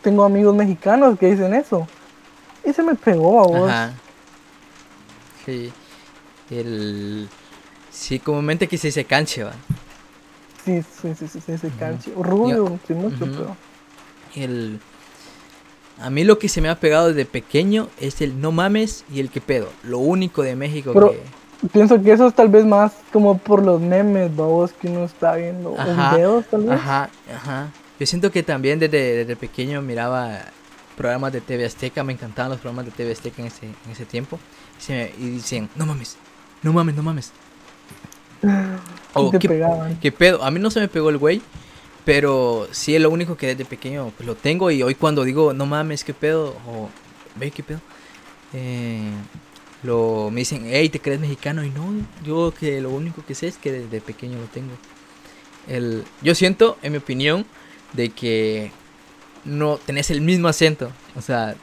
[0.00, 1.86] tengo amigos mexicanos que dicen eso.
[2.64, 3.70] Y se me pegó a vos.
[3.70, 3.92] Ajá.
[5.44, 5.70] Sí.
[6.50, 7.28] El.
[7.90, 9.52] Sí, comúnmente aquí se dice canche, va.
[10.68, 12.12] Sí, sí, sí, sí, sí, ese canche.
[12.14, 13.56] Rubio, sí, mucho, pero.
[14.34, 14.80] El.
[16.00, 19.20] A mí lo que se me ha pegado desde pequeño es el no mames y
[19.20, 19.68] el que pedo.
[19.82, 21.22] Lo único de México Pero- que.
[21.72, 25.34] Pienso que eso es tal vez más como por los memes, babos, que uno está
[25.34, 25.74] viendo.
[25.76, 26.70] Ajá, videos, tal vez.
[26.72, 27.68] Ajá, ajá.
[27.98, 30.38] Yo siento que también desde, desde pequeño miraba
[30.96, 34.04] programas de TV Azteca, me encantaban los programas de TV Azteca en ese, en ese
[34.04, 34.38] tiempo.
[34.78, 36.16] Y, se me- y decían, no mames,
[36.62, 37.32] no mames, no mames.
[39.14, 39.98] O, te ¿qué, pegaban.
[40.00, 40.44] qué pedo?
[40.44, 41.40] A mí no se me pegó el güey,
[42.04, 44.70] pero sí es lo único que desde pequeño pues, lo tengo.
[44.70, 46.88] Y hoy cuando digo, no mames, qué pedo, o
[47.36, 47.80] ve qué pedo,
[48.52, 49.10] eh,
[49.82, 51.64] lo, me dicen, hey, ¿te crees mexicano?
[51.64, 51.92] Y no,
[52.24, 54.72] yo que lo único que sé es que desde pequeño lo tengo.
[55.66, 57.44] El, yo siento, en mi opinión,
[57.92, 58.72] de que
[59.44, 60.90] no tenés el mismo acento.
[61.16, 61.54] O sea,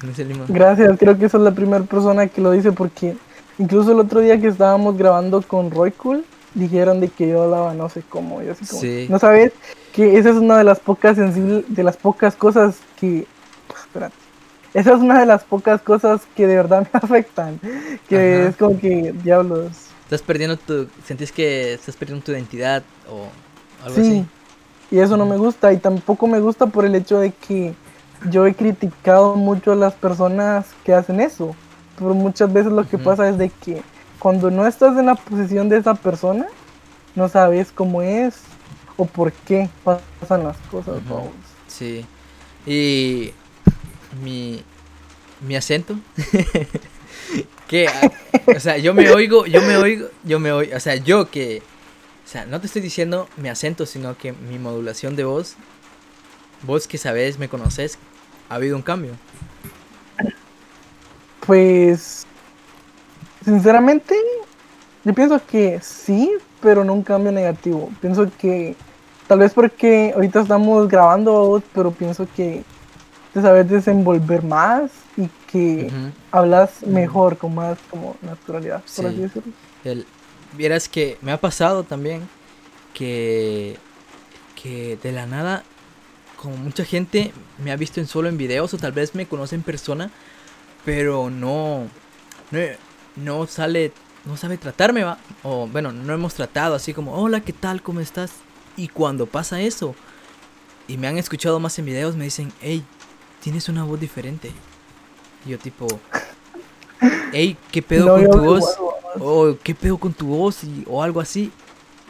[0.00, 0.44] tenés el mismo.
[0.48, 3.16] Gracias, creo que es la primera persona que lo dice porque
[3.58, 7.74] incluso el otro día que estábamos grabando con Roy Cool, dijeron de que yo hablaba
[7.74, 9.06] no sé cómo, yo así como, Sí.
[9.10, 9.52] no sabes
[9.92, 13.26] que esa es una de las pocas sensibles, de las pocas cosas que,
[13.68, 14.14] pues, espérate,
[14.74, 17.60] esa es una de las pocas cosas que de verdad me afectan,
[18.08, 18.48] que Ajá.
[18.48, 19.72] es como que, diablos,
[20.04, 20.86] Estás perdiendo tu.
[21.04, 23.26] Sentís que estás perdiendo tu identidad o
[23.84, 24.26] algo sí, así.
[24.92, 27.74] y eso no me gusta y tampoco me gusta por el hecho de que
[28.30, 31.56] yo he criticado mucho a las personas que hacen eso,
[31.98, 33.82] pero muchas veces lo que pasa es de que
[34.18, 36.46] cuando no estás en la posición de esa persona,
[37.14, 38.36] no sabes cómo es
[38.96, 40.96] o por qué pasan las cosas.
[41.08, 41.30] Vamos.
[41.66, 42.04] Sí.
[42.66, 43.32] Y
[44.22, 44.62] mi,
[45.46, 45.96] mi acento.
[47.68, 48.10] que, ah,
[48.54, 51.62] o sea, yo me oigo, yo me oigo, yo me oigo, o sea, yo que,
[52.24, 55.56] o sea, no te estoy diciendo mi acento, sino que mi modulación de voz,
[56.62, 57.98] vos que sabes, me conoces,
[58.48, 59.12] ha habido un cambio.
[61.46, 62.26] Pues,
[63.44, 64.14] sinceramente,
[65.04, 67.90] yo pienso que sí, pero no un cambio negativo.
[68.00, 68.74] Pienso que
[69.28, 72.64] tal vez porque ahorita estamos grabando, pero pienso que
[73.32, 75.90] te sabes desenvolver más y que
[76.32, 79.06] hablas mejor, con más como naturalidad, por Sí.
[79.06, 79.52] así decirlo.
[79.84, 80.06] El,
[80.56, 82.22] vieras que me ha pasado también
[82.94, 83.76] que,
[84.60, 85.62] que de la nada,
[86.36, 87.32] como mucha gente
[87.62, 90.10] me ha visto en solo en videos o tal vez me conoce en persona,
[90.86, 91.88] pero no,
[92.52, 92.60] no,
[93.16, 93.92] no sale,
[94.24, 95.18] no sabe tratarme, va.
[95.42, 97.82] O bueno, no hemos tratado así como, hola, ¿qué tal?
[97.82, 98.30] ¿Cómo estás?
[98.76, 99.96] Y cuando pasa eso,
[100.86, 102.84] y me han escuchado más en videos, me dicen, hey,
[103.40, 104.52] tienes una voz diferente.
[105.44, 105.88] Y yo tipo,
[107.32, 108.64] hey, ¿qué pedo No, con tu voz?
[109.18, 111.50] o qué pedo con tu voz y, o algo así.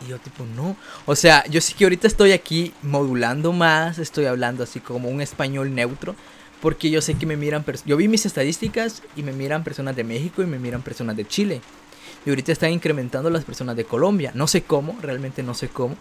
[0.04, 0.76] Y yo tipo, no.
[1.06, 5.22] O sea, yo sí que ahorita estoy aquí modulando más, estoy hablando así como un
[5.22, 6.14] español neutro,
[6.60, 10.04] porque yo sé que me miran, yo vi mis estadísticas y me miran personas de
[10.04, 11.60] México y me miran personas de Chile.
[12.24, 14.32] Y ahorita están incrementando las personas de Colombia.
[14.34, 15.96] No sé cómo, realmente no sé cómo,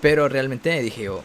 [0.00, 1.22] pero realmente dije yo,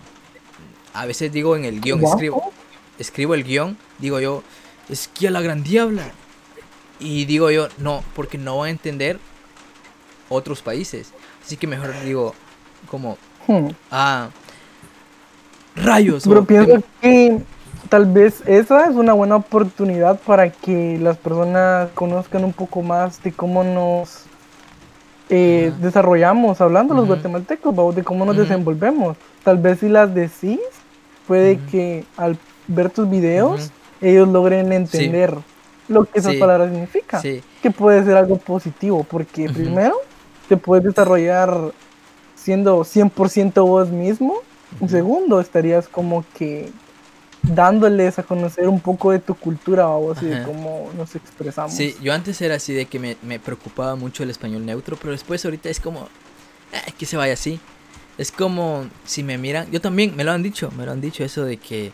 [0.94, 2.54] a veces digo en el guion, escribo,
[3.00, 4.44] escribo el guion, digo yo,
[4.90, 6.12] es que a la gran diabla.
[7.00, 9.20] Y digo yo, no, porque no voy a entender
[10.30, 11.12] otros países.
[11.44, 12.36] Así que mejor digo,
[12.88, 13.18] como,
[13.48, 13.70] Hmm.
[13.92, 14.30] ah,
[15.76, 16.24] rayos.
[16.24, 17.42] Pero o pienso que
[17.94, 23.22] tal vez esa es una buena oportunidad para que las personas conozcan un poco más
[23.22, 24.24] de cómo nos
[25.30, 27.92] eh, desarrollamos hablando los guatemaltecos, ¿va?
[27.94, 29.16] de cómo nos desenvolvemos.
[29.44, 30.60] Tal vez si las decís,
[31.28, 32.36] puede que al
[32.68, 33.70] ver tus videos
[34.02, 35.36] ellos logren entender
[35.88, 36.40] lo que esas Sí.
[36.40, 37.22] palabras significan.
[37.22, 39.98] Sí, Que puede ser algo positivo, porque primero
[40.50, 41.56] te puedes desarrollar
[42.34, 44.38] siendo 100% vos mismo.
[44.82, 46.72] Y segundo, estarías como que
[47.44, 51.74] dándoles a conocer un poco de tu cultura vos y de cómo nos expresamos.
[51.74, 55.12] sí, yo antes era así de que me, me preocupaba mucho el español neutro, pero
[55.12, 56.08] después ahorita es como,
[56.74, 57.60] "Ah, que se vaya así.
[58.18, 61.24] Es como si me miran, yo también me lo han dicho, me lo han dicho
[61.24, 61.92] eso de que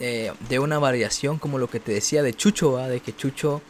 [0.00, 2.88] eh, de una variación como lo que te decía de Chucho, ¿va?
[2.88, 3.62] de que Chucho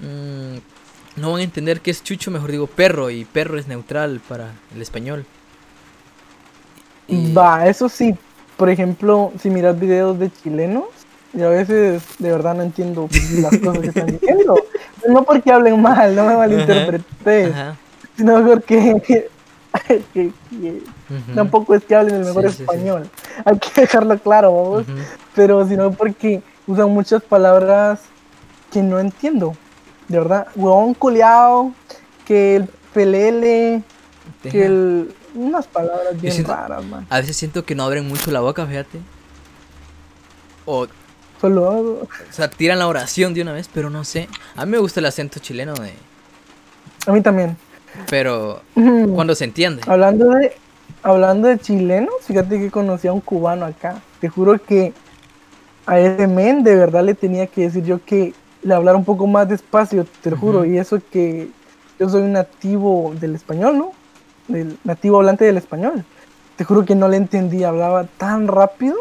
[0.00, 4.20] mm, no van a entender qué es Chucho, mejor digo perro y perro es neutral
[4.26, 5.26] para el español.
[7.36, 8.14] Va, eso sí.
[8.60, 10.84] Por ejemplo, si miras videos de chilenos,
[11.32, 13.08] y a veces de verdad no entiendo
[13.40, 14.54] las cosas que están diciendo.
[15.08, 17.76] No porque hablen mal, no me malinterpretes, Ajá,
[18.18, 19.28] sino porque que-
[20.12, 22.62] que ujú, tampoco es que hablen el mejor Sí, sí, sí.
[22.64, 23.08] español.
[23.46, 24.84] Hay que dejarlo claro, ujú.
[25.34, 28.00] pero sino porque usan muchas palabras
[28.70, 29.54] que no entiendo.
[30.08, 31.72] De verdad, huevón culiao,
[32.26, 33.82] que el pelele,
[34.42, 35.14] que el...
[35.34, 37.06] unas palabras bien siento- raras, man.
[37.10, 38.98] A veces siento que no abren mucho la boca, fíjate.
[40.66, 40.86] O,
[41.40, 44.28] Solo o sea, tiran la oración de una vez, pero no sé.
[44.56, 45.92] A mí me gusta el acento chileno de...
[47.06, 47.56] a mí también.
[48.08, 49.82] Pero cuando se entiende.
[49.86, 50.54] Hablando de
[51.02, 54.02] hablando de chilenos, fíjate que conocí a un cubano acá.
[54.20, 54.92] Te juro que
[55.86, 59.26] a ese men de verdad le tenía que decir yo que le hablara un poco
[59.26, 60.64] más despacio, te lo juro.
[60.66, 61.48] Y eso que
[61.98, 63.92] yo soy un nativo del español, ¿no?
[64.50, 66.04] Del nativo hablante del español.
[66.56, 68.96] Te juro que no le entendía, hablaba tan rápido,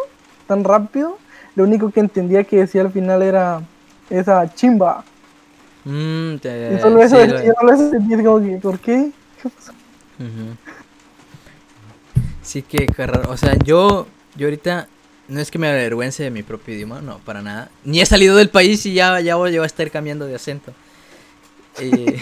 [0.48, 1.18] tan rápido.
[1.56, 3.62] Lo único que entendía que decía al final era
[4.10, 5.04] esa chimba.
[5.84, 9.12] Mm, te- Y solo eso, sí, decía, lo- entendí, como que, ¿por qué?
[9.42, 9.72] ¿Qué pasó?
[10.20, 10.56] Ujú.
[12.44, 13.30] Sí que, raro.
[13.30, 14.88] O sea, yo, yo ahorita
[15.28, 17.70] no es que me avergüence de mi propio idioma, no, para nada.
[17.84, 20.74] Ni he salido del país y ya, ya voy, a estar cambiando de acento.
[21.80, 22.20] Y-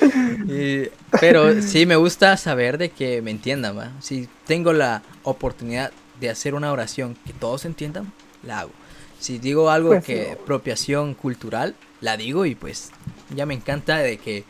[0.48, 0.88] y-
[1.20, 3.92] pero sí me gusta saber de que me entiendan, ¿va?
[4.00, 8.70] Si tengo la oportunidad de hacer una oración que todos entiendan, la hago.
[9.18, 10.30] Si digo algo Pues que sí.
[10.32, 12.90] apropiación cultural, la digo y pues
[13.34, 14.44] ya me encanta de que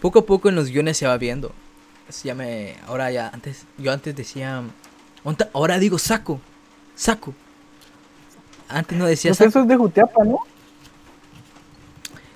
[0.00, 1.52] poco a poco en los guiones se va viendo.
[2.24, 4.62] Ya me, ahora ya, antes, yo antes decía,
[5.24, 6.40] "Onta- ahora digo saco,
[6.96, 7.34] saco.
[8.68, 9.48] Antes no decía saco.
[9.48, 10.38] eso es de Jutiapa, ¿no?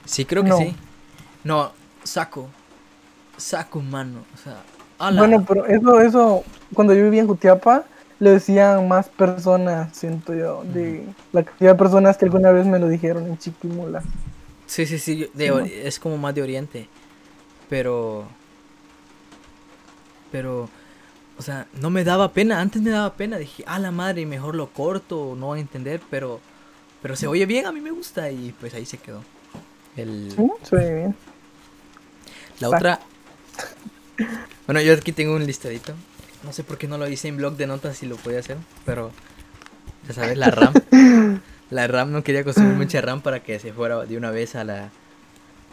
[0.04, 0.58] Sí, creo que No.
[0.58, 0.74] sí.
[1.44, 1.72] No,
[2.04, 2.48] saco,
[3.36, 4.20] saco, mano.
[4.34, 4.62] O sea,
[4.98, 5.20] ala.
[5.20, 7.84] Bueno, pero eso, eso, cuando yo vivía en Jutiapa,
[8.20, 12.78] le decían más personas, siento yo, de la cantidad de personas que alguna vez me
[12.78, 14.02] lo dijeron en Chiquimula.
[14.66, 15.58] Sí, sí, sí, de ¿no?
[15.60, 16.88] es como más de Oriente.
[17.68, 18.24] Pero.
[20.30, 20.68] Pero.
[21.36, 22.60] O sea, no me daba pena.
[22.60, 23.36] Antes me daba pena.
[23.38, 26.00] Dije, a la madre, mejor lo corto, no van a entender.
[26.10, 26.40] Pero.
[27.02, 28.30] Pero se oye bien, a mí me gusta.
[28.30, 29.22] Y pues ahí se quedó.
[29.96, 30.50] El, ¿Sí?
[30.62, 31.16] Se oye bien.
[32.68, 33.00] La otra.
[34.66, 35.94] Bueno, yo aquí tengo un listadito.
[36.42, 38.56] No sé por qué no lo hice en blog de notas si lo podía hacer.
[38.84, 39.10] Pero.
[40.06, 40.74] Ya sabes, la RAM.
[41.70, 44.64] La RAM no quería consumir mucha RAM para que se fuera de una vez a
[44.64, 44.90] la,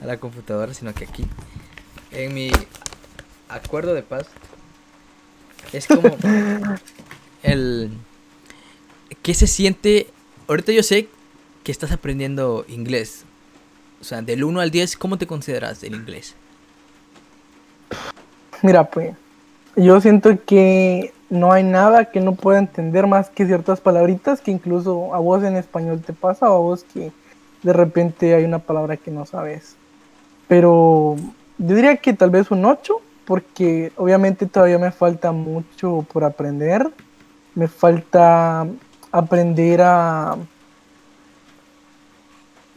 [0.02, 1.26] a la computadora, sino que aquí,
[2.12, 2.50] en mi
[3.50, 4.26] acuerdo de paz,
[5.74, 6.18] es como
[7.44, 7.92] el...
[9.22, 10.08] ¿Qué se siente?
[10.48, 11.10] Ahorita yo sé
[11.64, 13.26] que estás aprendiendo inglés.
[14.00, 16.36] O sea, del 1 al 10, ¿cómo te consideras del inglés?
[18.62, 19.16] Mira, pues,
[19.76, 24.52] yo siento que no hay nada que no pueda entender más que ciertas palabritas que
[24.52, 27.12] incluso a vos en español te pasa o a vos que
[27.64, 29.76] de repente hay una palabra que no sabes.
[30.48, 31.16] Pero
[31.58, 36.90] yo diría que tal vez un 8, porque obviamente todavía me falta mucho por aprender.
[37.56, 38.68] Me falta
[39.12, 40.38] aprender a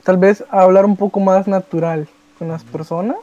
[0.04, 2.06] tal vez a hablar un poco más natural
[2.38, 3.18] con las personas.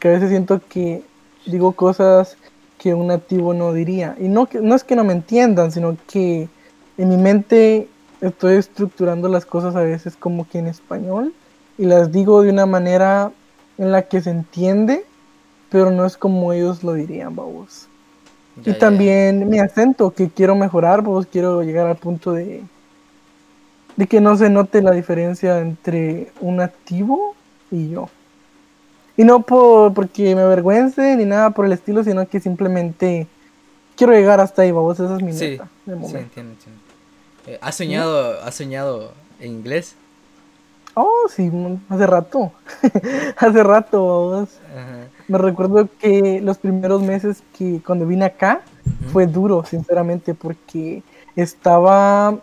[0.00, 1.04] Que a veces siento que
[1.44, 2.38] digo cosas
[2.78, 4.16] que un nativo no diría.
[4.18, 6.48] Y no, que- no es que no me entiendan, sino que
[6.96, 7.88] en mi mente
[8.20, 11.34] estoy estructurando las cosas a veces como que en español
[11.76, 13.32] y las digo de una manera
[13.78, 15.04] en la que se entiende,
[15.70, 17.34] pero no es como ellos lo dirían.
[18.56, 18.78] Ya, Y ya.
[18.78, 22.62] también mi acento, que quiero mejorar, pues quiero llegar al punto de,
[23.96, 27.36] de que no se note la diferencia entre un nativo
[27.70, 28.08] y yo.
[29.16, 33.26] Y no por, porque me avergüence ni nada por el estilo, sino que simplemente
[33.96, 36.80] quiero llegar hasta ahí, vamos, esa es mi Sí, meta de sí, entiendo, entiendo.
[37.46, 39.94] Eh, ¿Has soñado, has soñado en inglés?
[40.94, 41.50] Oh, sí,
[41.88, 42.52] hace rato,
[43.36, 44.48] hace rato, vamos.
[44.76, 45.08] Ajá.
[45.28, 48.60] Me recuerdo que los primeros meses que cuando vine acá
[49.12, 51.02] fue duro, sinceramente, porque
[51.36, 52.38] estaba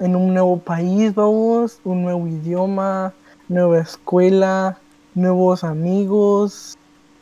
[0.00, 3.12] en un nuevo país, vamos, un nuevo idioma,
[3.48, 4.78] nueva escuela,
[5.14, 6.76] nuevos amigos.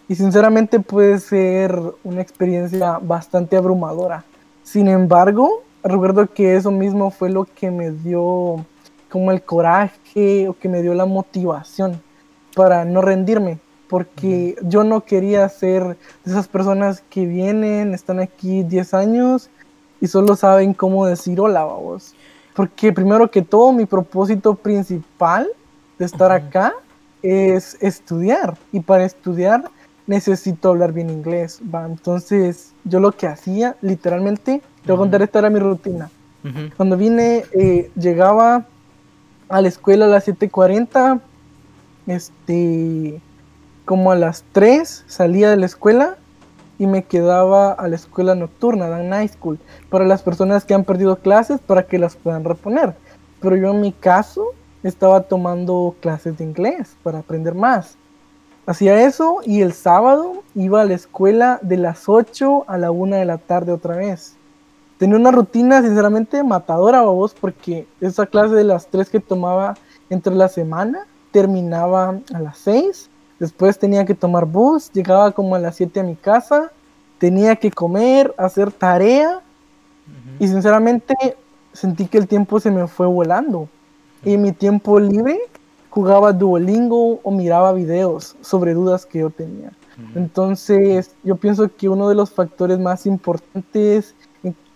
[0.09, 4.25] Y sinceramente puede ser una experiencia bastante abrumadora.
[4.65, 8.65] Sin embargo, recuerdo que eso mismo fue lo que me dio
[9.11, 12.01] como el coraje o que me dio la motivación
[12.55, 18.63] para no rendirme, porque yo no quería ser de esas personas que vienen, están aquí
[18.63, 19.51] 10 años
[20.01, 22.15] y solo saben cómo decir hola, vamos.
[22.55, 25.49] Porque primero que todo, mi propósito principal
[25.99, 26.75] de estar acá
[27.23, 28.57] es estudiar.
[28.73, 29.65] Y para estudiar
[30.07, 31.61] necesito hablar bien inglés.
[31.73, 31.87] ¿va?
[31.87, 36.11] Entonces, yo lo que hacía, literalmente, te voy a contar, esta era mi rutina.
[36.77, 38.65] Cuando vine, eh, llegaba
[39.51, 41.21] a la escuela a las 7.40,
[42.07, 43.21] este,
[43.85, 46.17] como a las 3 salía de la escuela
[46.79, 49.59] y me quedaba a la escuela nocturna, la night school,
[49.91, 52.95] para las personas que han perdido clases para que las puedan reponer.
[53.41, 57.97] Pero yo en mi caso estaba tomando clases de inglés para aprender más.
[58.67, 63.17] Hacía eso y el sábado iba a la escuela de las 8 a la 1
[63.17, 64.37] de la tarde otra vez.
[64.99, 69.77] Tenía una rutina sinceramente matadora, vos, porque esa clase de las 3 que tomaba
[70.11, 73.09] entre la semana terminaba a las 6.
[73.39, 76.71] Después tenía que tomar bus, llegaba como a las 7 a mi casa,
[77.19, 79.41] tenía que comer, hacer tarea
[80.39, 81.15] y sinceramente
[81.73, 83.69] sentí que el tiempo se me fue volando.
[84.25, 85.39] Y en mi tiempo libre
[85.91, 89.73] jugaba Duolingo o miraba videos sobre dudas que yo tenía.
[90.15, 94.15] Entonces, yo pienso que uno de los factores más importantes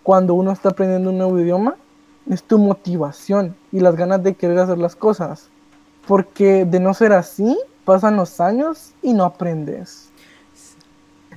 [0.03, 1.75] cuando uno está aprendiendo un nuevo idioma
[2.29, 5.49] es tu motivación y las ganas de querer hacer las cosas.
[6.07, 10.09] Porque de no ser así, pasan los años y no aprendes.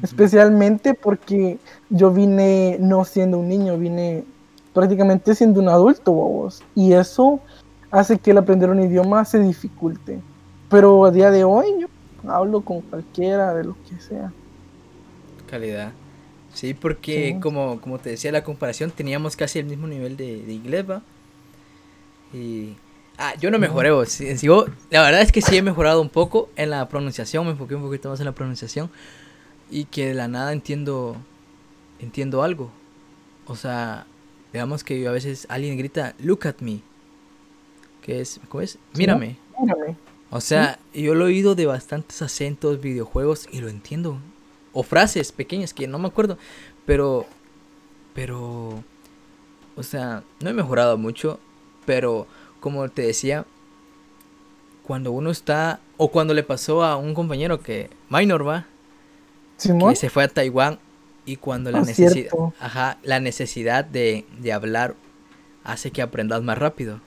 [0.02, 4.24] Especialmente porque yo vine no siendo un niño, vine
[4.74, 6.62] prácticamente siendo un adulto, vos.
[6.74, 7.40] Y eso
[7.90, 10.20] hace que el aprender un idioma se dificulte.
[10.70, 11.88] Pero a día de hoy yo
[12.30, 14.32] hablo con cualquiera de lo que sea.
[15.46, 15.92] Calidad.
[16.52, 20.52] Sí, porque Como, como te decía la comparación, teníamos casi el mismo nivel de, de
[20.52, 21.02] inglés, ¿va?
[22.32, 22.76] Y...
[23.16, 24.20] Ah, yo no mejoré, vos.
[24.90, 27.82] la verdad es que sí he mejorado un poco en la pronunciación, me enfoqué un
[27.82, 28.90] poquito más en la pronunciación.
[29.70, 31.16] Y que de la nada entiendo,
[31.98, 32.70] entiendo algo.
[33.46, 34.06] O sea,
[34.52, 36.80] digamos que a veces alguien grita, look at me
[38.08, 38.78] que es, ¿cómo es?
[38.94, 39.36] Mírame.
[40.30, 44.18] O sea, yo lo he oído de bastantes acentos, videojuegos y lo entiendo.
[44.72, 46.38] O frases pequeñas que no me acuerdo,
[46.86, 47.26] pero
[48.14, 48.82] pero
[49.76, 51.38] o sea, no he mejorado mucho,
[51.84, 52.26] pero
[52.60, 53.44] como te decía,
[54.84, 58.66] cuando uno está o cuando le pasó a un compañero que minor va
[59.58, 60.78] que se fue a Taiwán
[61.26, 64.94] y cuando la ah, necesidad, ajá, la necesidad de, de hablar
[65.62, 67.00] hace que aprendas más rápido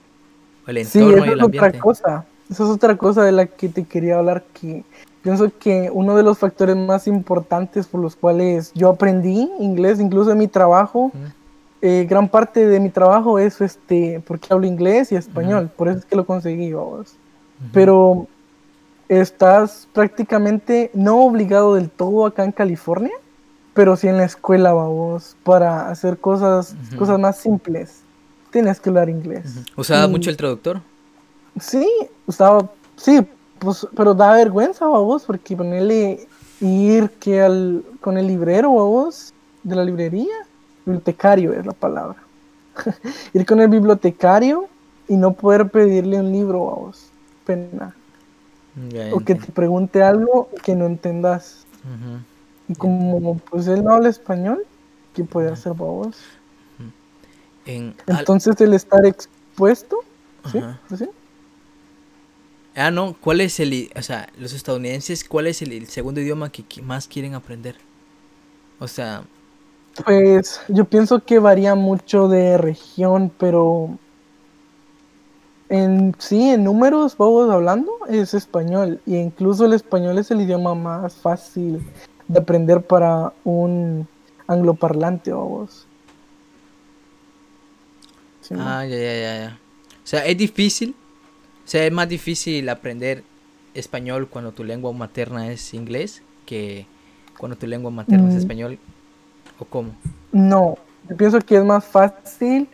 [0.66, 2.26] sí, eso es otra cosa.
[2.50, 4.84] Eso es otra cosa de la que te quería hablar que
[5.22, 10.32] pienso que uno de los factores más importantes por los cuales yo aprendí inglés, incluso
[10.32, 11.12] en mi trabajo,
[11.82, 16.00] eh, gran parte de mi trabajo es este, porque hablo inglés y español, por eso
[16.00, 17.16] es que lo conseguí, vamos.
[17.72, 18.28] Pero
[19.08, 23.14] estás prácticamente no obligado del todo acá en California,
[23.74, 28.02] pero sí en la escuela, vamos, para hacer cosas, cosas más simples
[28.52, 29.64] tienes que hablar inglés.
[29.76, 30.82] ¿Usaba mucho el traductor?
[31.60, 31.88] Sí,
[32.28, 33.26] usaba, sí,
[33.60, 36.28] pues, pero da vergüenza a vos, porque ponerle
[36.60, 39.34] ir que al, con el librero a vos
[39.64, 40.34] de la librería,
[40.86, 42.18] bibliotecario es la palabra.
[43.34, 44.68] ir con el bibliotecario
[45.08, 47.10] y no poder pedirle un libro a vos,
[47.46, 47.96] pena.
[49.14, 51.66] o que te pregunte algo que no entendas.
[52.68, 54.64] Y como pues él no habla español,
[55.14, 56.18] ¿qué puede hacer para vos?
[57.66, 59.98] Entonces el estar expuesto,
[60.52, 61.06] ¿sí?
[62.76, 66.82] Ah, no, ¿cuál es el, o sea, los estadounidenses, cuál es el, segundo idioma que,
[66.82, 67.76] más quieren aprender?
[68.80, 69.24] O sea...
[70.06, 73.98] Pues yo pienso que varía mucho de región, pero
[75.68, 79.02] en sí, en números, vamos hablando, es español.
[79.06, 81.86] Y incluso el español es el idioma más fácil
[82.30, 84.08] de aprender para un
[84.48, 85.88] angloparlante, vamos.
[88.58, 89.60] Ah, ya, ya, ya, ya.
[90.04, 90.96] O sea, es difícil.
[91.66, 93.24] O sea, es más difícil aprender
[93.74, 96.86] español cuando tu lengua materna es inglés que
[97.38, 98.40] cuando tu lengua materna es mm.
[98.40, 98.80] español.
[99.60, 99.92] ¿O cómo?
[100.32, 100.78] No,
[101.10, 102.68] yo pienso que es más fácil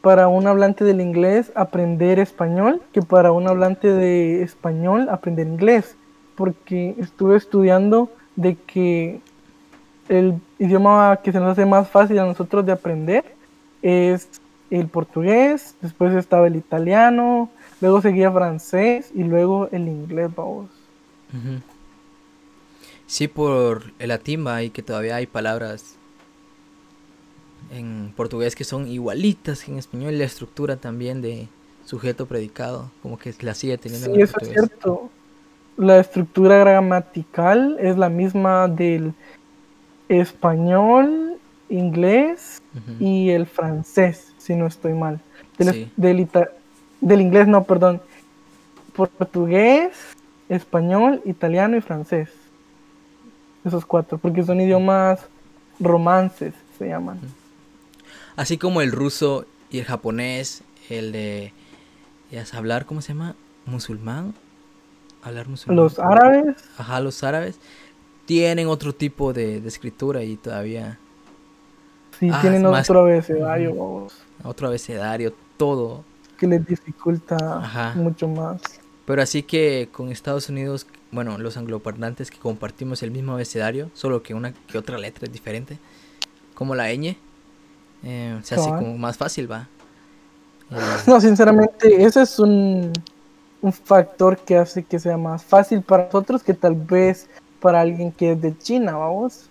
[0.00, 5.96] para un hablante del inglés aprender español que para un hablante de español aprender inglés.
[6.34, 9.20] Porque estuve estudiando de que
[10.08, 13.24] el idioma que se nos hace más fácil a nosotros de aprender
[13.82, 14.28] es
[14.70, 17.50] el portugués, después estaba el italiano,
[17.80, 20.70] luego seguía francés y luego el inglés, vamos.
[23.06, 25.96] Sí, por el latín y que todavía hay palabras
[27.72, 31.48] en portugués que son igualitas que en español, la estructura también de
[31.84, 35.10] sujeto predicado, como que la sigue teniendo en Sí, el eso es cierto.
[35.76, 39.14] La estructura gramatical es la misma del
[40.08, 42.60] español, inglés
[42.98, 45.20] y el francés, si no estoy mal.
[45.58, 45.92] Del, Sí.
[45.96, 46.50] del, ita-
[47.00, 48.00] del inglés, no, perdón.
[48.96, 49.92] Portugués,
[50.48, 52.28] español, italiano y francés.
[53.64, 55.20] Esos cuatro, porque son idiomas
[55.78, 57.20] romances, se llaman.
[58.36, 61.52] Así como el ruso y el japonés, el de
[62.30, 63.34] ya hablar, ¿cómo se llama?
[63.66, 64.34] Musulmán.
[65.22, 65.76] Hablar musulmán.
[65.76, 67.58] Los árabes, Ajá, los árabes
[68.24, 70.98] tienen otro tipo de, de escritura y todavía
[72.18, 74.08] sí Ah, tienen es más- otro abecedario,
[74.44, 76.04] otro abecedario, todo.
[76.38, 77.92] que les dificulta Ajá.
[77.96, 78.60] mucho más.
[79.04, 84.22] Pero así que con Estados Unidos, bueno, los angloparlantes que compartimos el mismo abecedario, solo
[84.22, 85.78] que una que otra letra es diferente,
[86.54, 87.16] como la ñ,
[88.02, 89.68] eh, se hace como más fácil, va.
[91.06, 92.92] No, sinceramente, ese es un,
[93.60, 97.28] un factor que hace que sea más fácil para nosotros que tal vez
[97.60, 99.50] para alguien que es de China, vamos.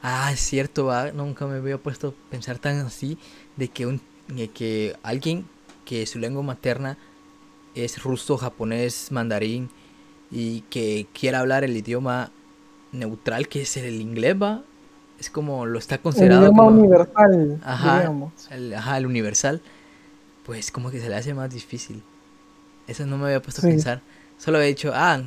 [0.00, 1.10] Ah, es cierto, va.
[1.12, 3.18] Nunca me había puesto a pensar tan así
[3.58, 5.46] de que un de que alguien
[5.84, 6.96] que su lengua materna
[7.74, 9.70] es ruso, japonés, mandarín
[10.30, 12.30] y que quiera hablar el idioma
[12.92, 14.62] neutral que es el inglés, va.
[15.18, 18.12] Es como lo está El considerado idioma como universal, Ajá.
[18.50, 19.60] el, ajá, el universal.
[20.44, 22.02] Pues como que se le hace más difícil.
[22.86, 23.66] Eso no me había puesto Sí.
[23.66, 24.00] a pensar.
[24.38, 25.22] Solo había dicho, ah,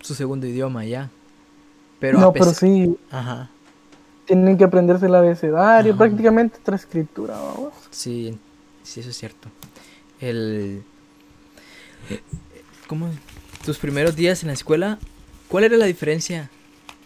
[0.00, 1.10] su segundo idioma ya.
[2.00, 3.50] Pero a pero sí, Ajá.
[4.26, 5.98] Tienen que aprenderse el abecedario, Ajá.
[5.98, 7.72] prácticamente otra escritura, vamos.
[7.90, 8.38] Sí,
[8.82, 9.48] sí, eso es cierto.
[10.20, 10.82] El...
[12.86, 13.08] ¿Cómo?
[13.64, 14.98] Tus primeros días en la escuela,
[15.48, 16.50] ¿cuál era la diferencia?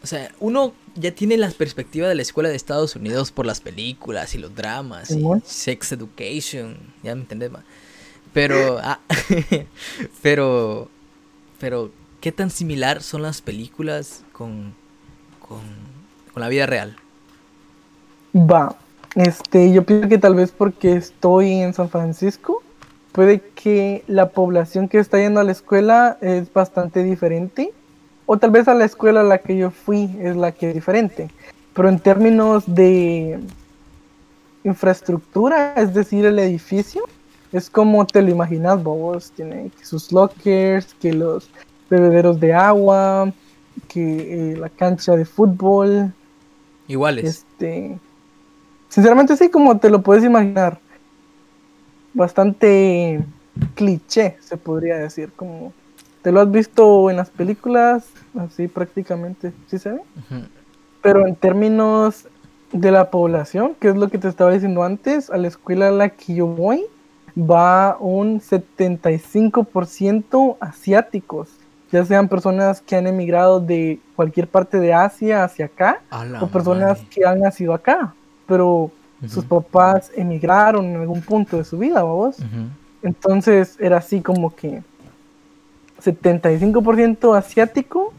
[0.03, 3.61] O sea, uno ya tiene la perspectiva de la escuela de Estados Unidos por las
[3.61, 5.23] películas y los dramas y.
[5.45, 7.65] Sex Education, ya me entendés, ma?
[8.33, 9.01] Pero, ah,
[10.23, 10.91] pero,
[11.59, 11.91] pero,
[12.21, 14.75] ¿qué tan similar son las películas con,
[15.41, 15.63] con,
[16.33, 16.97] con la vida real?
[18.37, 18.77] Va,
[19.15, 22.63] este, yo pienso que tal vez porque estoy en San Francisco,
[23.13, 27.73] puede que la población que está yendo a la escuela es bastante diferente,
[28.27, 30.75] o tal vez a la escuela a la que yo fui es la que es
[30.75, 31.31] diferente,
[31.73, 33.41] pero en términos de
[34.65, 37.05] infraestructura, es decir, el edificio,
[37.53, 41.49] es como te lo imaginas vos, tiene sus lockers, que los
[41.89, 43.33] bebederos de agua,
[43.89, 46.13] que eh, la cancha de fútbol,
[46.87, 47.25] Iguales.
[47.25, 47.99] este,
[48.97, 50.79] sinceramente sí, como te lo puedes imaginar,
[52.15, 53.23] bastante
[53.75, 55.75] cliché, se podría decir, como
[56.23, 60.01] te lo has visto en las películas, así prácticamente, ¿sí se ve?
[61.03, 62.27] Pero en términos
[62.73, 65.91] de la población, que es lo que te estaba diciendo antes, a la escuela a
[65.91, 66.87] la que yo voy,
[67.39, 71.51] va un 75% asiáticos,
[71.93, 76.01] ya sean personas que han emigrado de cualquier parte de Asia hacia acá,
[76.41, 77.09] o personas madre.
[77.11, 78.15] que han nacido acá,
[78.47, 78.91] pero
[79.29, 82.37] sus papás emigraron en algún punto de su vida, vamos.
[83.03, 84.83] Entonces era así como que
[86.03, 88.13] 75% asiático,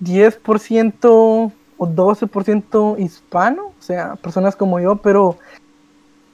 [0.00, 5.36] 10% o 12% hispano, o sea, personas como yo, pero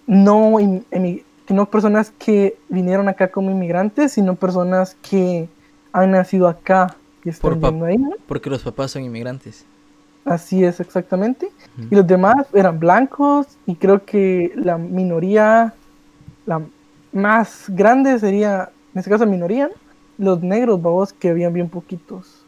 [0.06, 5.48] no, emi- no personas que vinieron acá como inmigrantes, sino personas que
[5.92, 8.10] han nacido acá y están viviendo ahí, ¿no?
[8.26, 9.64] Porque los papás son inmigrantes.
[10.28, 11.50] Así es, exactamente.
[11.90, 15.74] Y los demás eran blancos y creo que la minoría,
[16.46, 16.60] la
[17.12, 19.70] más grande sería, en este caso minoría,
[20.18, 22.44] los negros, babos, que habían bien poquitos.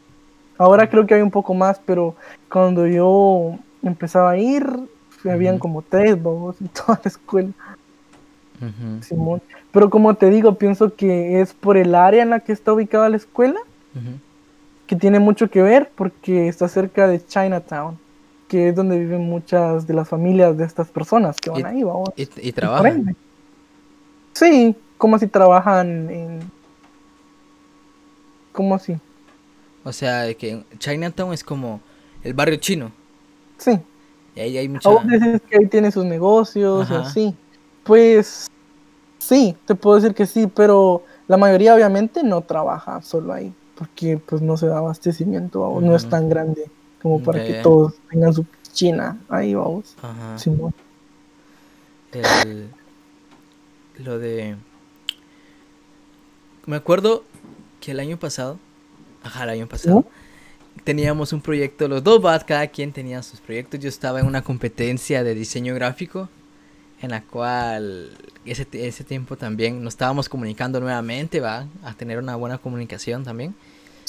[0.57, 2.15] Ahora creo que hay un poco más, pero
[2.51, 4.67] cuando yo empezaba a ir,
[5.25, 5.61] habían Ujú.
[5.61, 7.51] como tres, babos, en toda la escuela.
[9.01, 9.41] Simón.
[9.71, 13.09] Pero como te digo, pienso que es por el área en la que está ubicada
[13.09, 13.59] la escuela.
[14.91, 17.97] Que tiene mucho que ver porque está cerca de Chinatown,
[18.49, 21.83] que es donde viven muchas de las familias de estas personas que van Y- ahí,
[21.83, 22.09] vamos.
[22.17, 23.15] Y, y trabajan.
[24.33, 26.39] Sí, como si trabajan en...
[28.51, 28.97] ¿Cómo así?
[29.85, 31.79] O sea, que Chinatown es como
[32.21, 32.91] el barrio chino.
[33.59, 33.79] Sí.
[34.35, 34.89] Y ahí hay mucha.
[34.89, 37.07] A vos dices que ahí tiene sus negocios y Ajá.
[37.07, 37.33] así.
[37.85, 38.45] Pues
[39.19, 44.19] sí, te puedo decir que sí, pero la mayoría obviamente no trabaja solo ahí, porque
[44.19, 46.69] pues no se da abastecimiento, vamos, no es tan grande
[47.01, 49.95] como para que todos tengan su china ahí, vamos.
[50.03, 50.37] Ajá.
[50.37, 50.71] Simón.
[52.11, 52.69] El-
[53.97, 54.55] lo de...
[56.67, 57.23] Me acuerdo
[57.79, 58.59] que el año pasado,
[59.23, 60.05] ajá, el año pasado,
[60.83, 63.79] teníamos un proyecto, los dos BAT, cada quien tenía sus proyectos.
[63.79, 66.29] Yo estaba en una competencia de diseño gráfico,
[67.01, 68.15] en la cual
[68.45, 73.55] ese, ese tiempo también nos estábamos comunicando nuevamente, va, a tener una buena comunicación también.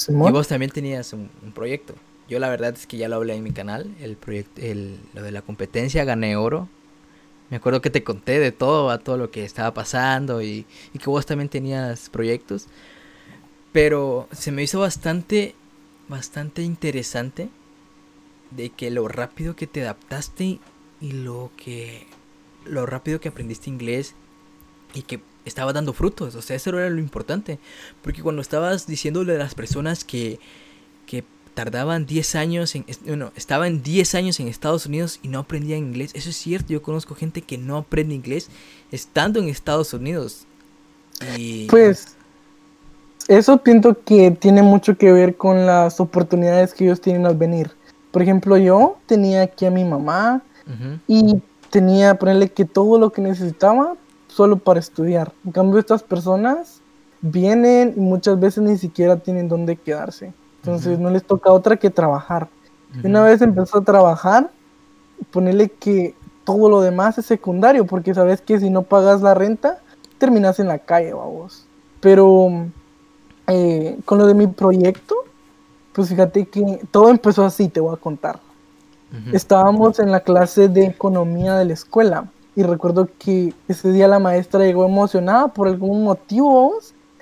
[0.07, 1.95] Y vos también tenías un, proyecto.
[2.27, 5.21] Yo la verdad es que ya lo hablé en mi canal, el proyecto, el, lo
[5.21, 6.67] de la competencia, gané oro.
[7.49, 10.99] Me acuerdo que te conté de todo, a todo lo que estaba pasando y, y
[10.99, 12.67] que vos también tenías proyectos.
[13.71, 15.55] Pero se me hizo bastante,
[16.07, 17.49] bastante interesante
[18.51, 20.59] de que lo rápido que te adaptaste
[21.01, 22.07] y lo que,
[22.65, 24.15] lo rápido que aprendiste inglés
[24.93, 26.35] y que estaba dando frutos.
[26.35, 27.59] O sea, eso era lo importante.
[28.01, 30.39] Porque cuando estabas diciéndole a las personas que,
[31.05, 31.23] que
[31.53, 32.85] tardaban 10 años en...
[33.05, 36.11] Bueno, estaban 10 años en Estados Unidos y no aprendían inglés.
[36.13, 38.49] Eso es cierto, yo conozco gente que no aprende inglés
[38.91, 40.45] estando en Estados Unidos.
[41.37, 41.67] Y...
[41.67, 42.15] Pues
[43.27, 47.71] eso pienso que tiene mucho que ver con las oportunidades que ellos tienen al venir.
[48.11, 50.43] Por ejemplo, yo tenía aquí a mi mamá
[51.07, 53.95] y tenía, ponerle que todo lo que necesitaba
[54.33, 55.31] solo para estudiar.
[55.45, 56.81] En cambio, estas personas
[57.21, 60.33] vienen y muchas veces ni siquiera tienen dónde quedarse.
[60.61, 62.47] Entonces no les toca otra que trabajar.
[63.03, 64.49] Una vez empezó a trabajar,
[65.31, 69.79] ponerle que todo lo demás es secundario, porque sabes que si no pagas la renta,
[70.17, 71.65] terminas en la calle, vamos.
[71.99, 72.67] Pero
[73.47, 75.15] eh, con lo de mi proyecto,
[75.91, 78.39] pues fíjate que todo empezó así, te voy a contar.
[79.31, 84.19] Estábamos en la clase de economía de la escuela y recuerdo que ese día la
[84.19, 86.73] maestra llegó emocionada por algún motivo.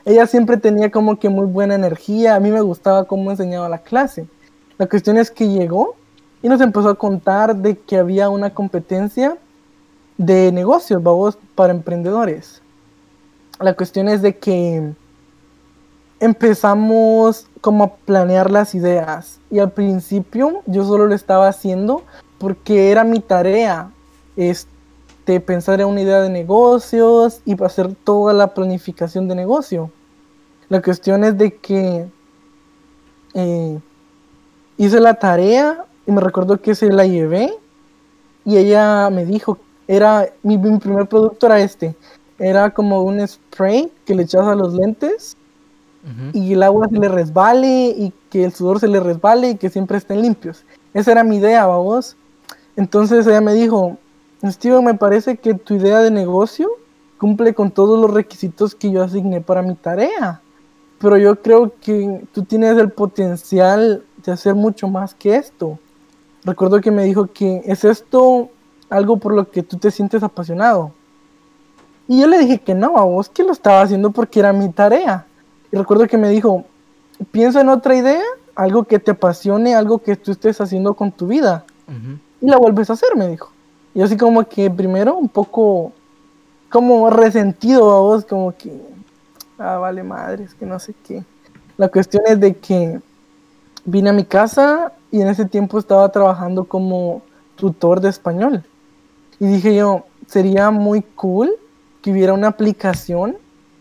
[0.03, 3.79] Ella siempre tenía como que muy buena energía, a mí me gustaba cómo enseñaba la
[3.79, 4.27] clase.
[4.77, 5.95] La cuestión es que llegó
[6.41, 9.37] y nos empezó a contar de que había una competencia
[10.17, 12.61] de negocios, vamos, para emprendedores.
[13.59, 14.91] La cuestión es de que
[16.19, 22.03] empezamos como a planear las ideas y al principio yo solo lo estaba haciendo
[22.37, 23.91] porque era mi tarea
[24.35, 24.71] este,
[25.25, 29.91] pensar en una idea de negocios y hacer toda la planificación de negocio.
[30.69, 32.07] La cuestión es de que
[33.33, 33.79] eh,
[34.77, 37.53] hice la tarea y me recuerdo que se la llevé
[38.45, 39.57] y ella me dijo,
[39.87, 41.95] era mi, mi primer producto era este,
[42.39, 45.37] era como un spray que le echas a los lentes
[46.33, 49.69] y el agua se le resbale y que el sudor se le resbale y que
[49.69, 50.65] siempre estén limpios.
[50.95, 52.17] Esa era mi idea, vamos.
[52.75, 53.97] Entonces ella me dijo,
[54.43, 56.69] Steven, me parece que tu idea de negocio
[57.17, 60.41] cumple con todos los requisitos que yo asigné para mi tarea.
[60.99, 65.77] Pero yo creo que tú tienes el potencial de hacer mucho más que esto.
[66.43, 68.49] Recuerdo que me dijo que es esto
[68.89, 70.91] algo por lo que tú te sientes apasionado.
[72.07, 74.69] Y yo le dije que no, a vos que lo estaba haciendo porque era mi
[74.69, 75.25] tarea.
[75.71, 76.65] Y recuerdo que me dijo,
[77.31, 78.23] piensa en otra idea,
[78.55, 81.65] algo que te apasione, algo que tú estés haciendo con tu vida.
[82.41, 83.51] Y la vuelves a hacer, me dijo.
[83.93, 85.91] Y así como que primero un poco
[86.69, 88.81] como resentido a vos, como que,
[89.59, 91.23] ah, vale madres, que no sé qué.
[91.77, 92.99] La cuestión es de que
[93.83, 97.21] vine a mi casa y en ese tiempo estaba trabajando como
[97.55, 98.63] tutor de español.
[99.39, 101.51] Y dije yo, sería muy cool
[102.01, 103.37] que hubiera una aplicación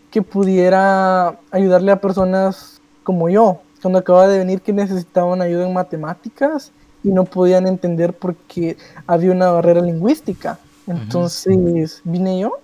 [0.09, 5.73] que pudiera ayudarle a personas como yo, cuando acaba de venir que necesitaban ayuda en
[5.73, 6.71] matemáticas
[7.03, 8.77] y no podían entender porque
[9.07, 10.59] había una barrera lingüística.
[10.87, 12.59] Entonces vine yo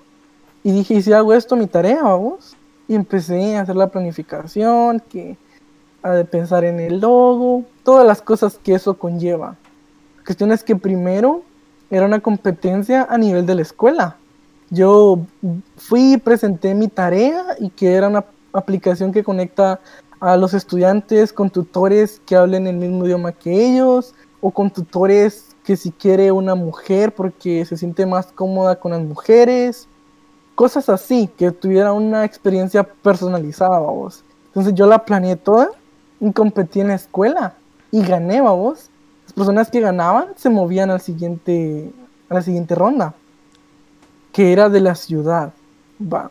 [0.63, 2.55] y dije, ¿y si hago esto mi tarea, vamos?
[2.87, 5.37] Y empecé a hacer la planificación, que,
[6.03, 9.55] a pensar en el logo, todas las cosas que eso conlleva.
[10.17, 11.43] La cuestión es que primero
[11.89, 14.17] era una competencia a nivel de la escuela.
[14.69, 15.19] Yo
[15.77, 19.79] fui, presenté mi tarea y que era una aplicación que conecta
[20.19, 25.55] a los estudiantes con tutores que hablen el mismo idioma que ellos o con tutores
[25.63, 29.87] que si quiere una mujer porque se siente más cómoda con las mujeres.
[30.55, 34.23] Cosas así, que tuviera una experiencia personalizada, vamos.
[34.47, 35.69] Entonces yo la planeé toda
[36.19, 37.55] y competí en la escuela
[37.91, 38.89] y gané, vamos.
[39.25, 41.91] Las personas que ganaban se movían al siguiente,
[42.29, 43.13] a la siguiente ronda
[44.37, 45.51] que era de la ciudad.
[45.99, 46.29] Va.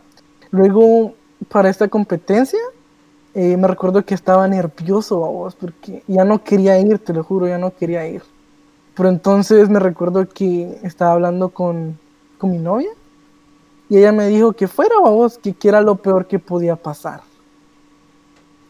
[0.53, 1.15] Luego,
[1.49, 2.61] para esta competencia,
[3.39, 7.47] eh, me recuerdo que estaba nervioso, vos, porque ya no quería ir, te lo juro,
[7.47, 8.23] ya no quería ir.
[8.95, 11.99] Pero entonces me recuerdo que estaba hablando con,
[12.39, 12.89] con mi novia
[13.91, 17.21] y ella me dijo que fuera, vos, que, que era lo peor que podía pasar.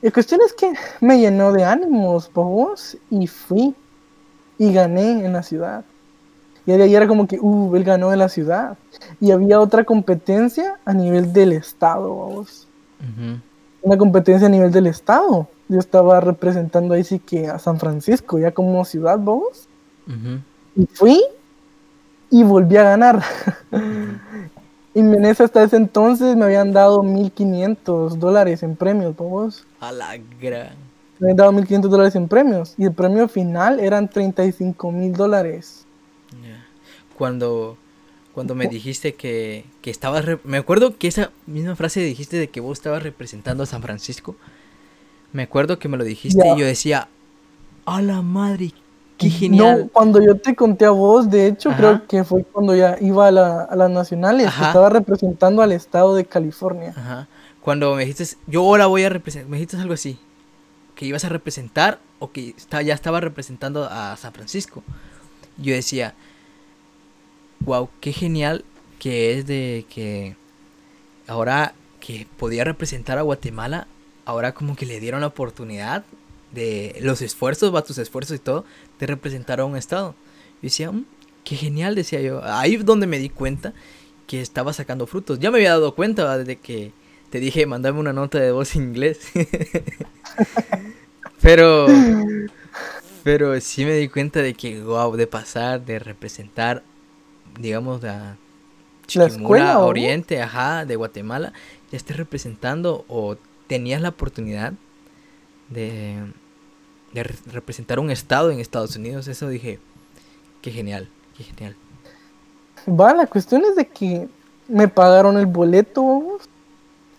[0.02, 3.72] La cuestión es que me llenó de ánimos, vos, y fui
[4.58, 5.84] y gané en la ciudad.
[6.66, 8.76] Y de ahí era como que, uh, él ganó en la ciudad.
[9.20, 12.66] Y había otra competencia a nivel del estado, vamos.
[13.86, 15.46] Una competencia a nivel del estado.
[15.68, 19.68] Yo estaba representando ahí sí que a San Francisco, ya como ciudad, vamos.
[20.74, 21.22] Y fui
[22.28, 23.22] y volví a ganar.
[24.92, 29.64] y en ese hasta ese entonces me habían dado 1500 dólares en premios, vamos.
[29.78, 30.74] A la gran.
[31.20, 32.74] Me habían dado 1500 dólares en premios.
[32.76, 35.86] Y el premio final eran 35 mil dólares.
[37.16, 37.78] Cuando,
[38.36, 40.26] cuando me dijiste que, que estabas...
[40.44, 44.36] Me acuerdo que esa misma frase dijiste de que vos estabas representando a San Francisco.
[45.32, 47.08] Me acuerdo que me lo dijiste y yo decía,
[47.86, 48.72] a la madre,
[49.16, 49.84] qué genial.
[49.84, 53.28] No, cuando yo te conté a vos, de hecho, creo que fue cuando ya iba
[53.28, 56.92] a, las nacionales, estaba representando al estado de California.
[56.94, 57.28] Ajá.
[57.62, 60.18] Cuando me dijiste, yo ahora voy a representar, me dijiste algo así,
[60.94, 64.82] que ibas a representar o que ya estaba representando a San Francisco.
[65.56, 66.12] Yo decía,
[67.66, 68.64] wow, qué genial
[68.98, 70.36] que es de que
[71.26, 73.88] ahora que podía representar a Guatemala,
[74.24, 76.04] ahora como que le dieron la oportunidad
[76.52, 78.64] de los esfuerzos, va tus esfuerzos y todo,
[78.98, 80.14] de representar a un estado.
[80.62, 81.04] Y decía, mm,
[81.44, 82.42] qué genial, decía yo.
[82.44, 83.74] Ahí es donde me di cuenta
[84.26, 85.40] que estaba sacando frutos.
[85.40, 86.92] Ya me había dado cuenta desde que
[87.30, 89.18] te dije, mandame una nota de voz en inglés.
[91.42, 91.86] pero,
[93.24, 96.84] pero sí me di cuenta de que, wow, de pasar, de representar
[97.58, 98.12] digamos, de
[99.06, 101.52] Chiquimula, Oriente, ajá, de Guatemala,
[101.90, 103.36] ya estés representando o
[103.66, 104.72] tenías la oportunidad
[105.70, 106.16] de,
[107.12, 109.78] de representar un estado en Estados Unidos, eso dije,
[110.62, 111.76] qué genial, qué genial.
[112.88, 114.28] Va, la cuestión es de que
[114.68, 116.38] me pagaron el boleto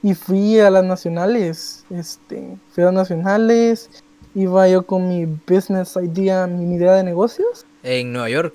[0.03, 3.89] y fui a las nacionales, este, fui a las nacionales,
[4.35, 7.65] iba yo con mi business idea, mi idea de negocios.
[7.83, 8.53] En Nueva York.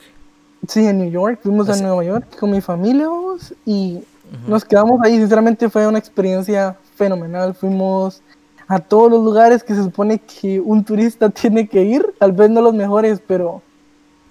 [0.68, 3.08] Sí, en New York, fuimos a Nueva York con mi familia
[3.66, 4.04] y
[4.46, 5.16] nos quedamos ahí.
[5.18, 7.54] Sinceramente fue una experiencia fenomenal.
[7.54, 8.22] Fuimos
[8.68, 12.48] a todos los lugares que se supone que un turista tiene que ir, tal vez
[12.50, 13.60] no los mejores, pero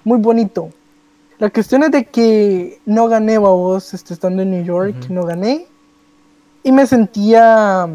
[0.03, 0.69] muy bonito.
[1.37, 5.65] La cuestión es de que no gané, vos, este, estando en New York, no gané.
[6.63, 7.89] Y me sentía,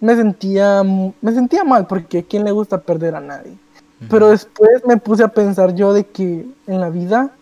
[0.00, 0.82] me sentía,
[1.20, 3.56] me sentía mal, porque a quién le gusta perder a nadie.
[4.08, 7.32] Pero después me puse a pensar yo de que en la vida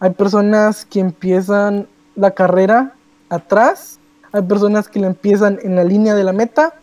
[0.00, 1.86] hay personas que empiezan
[2.16, 2.94] la carrera
[3.28, 4.00] atrás,
[4.32, 6.74] hay personas que la empiezan en la línea de la meta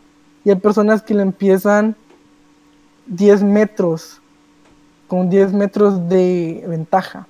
[0.44, 1.94] y hay personas que la empiezan
[3.06, 4.20] 10 metros,
[5.08, 7.26] con 10 metros de ventaja.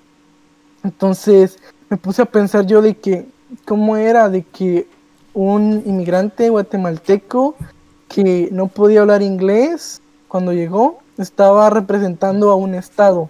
[0.84, 1.58] Entonces
[1.90, 3.26] me puse a pensar yo de que,
[3.66, 4.86] ¿cómo era de que
[5.34, 7.56] un inmigrante guatemalteco
[8.08, 13.28] que no podía hablar inglés cuando llegó, estaba representando a un estado.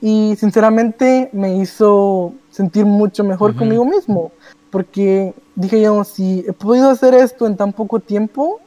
[0.00, 4.30] Y sinceramente me hizo sentir mucho mejor conmigo mismo,
[4.70, 8.60] porque dije yo, si he podido hacer esto en tan poco tiempo,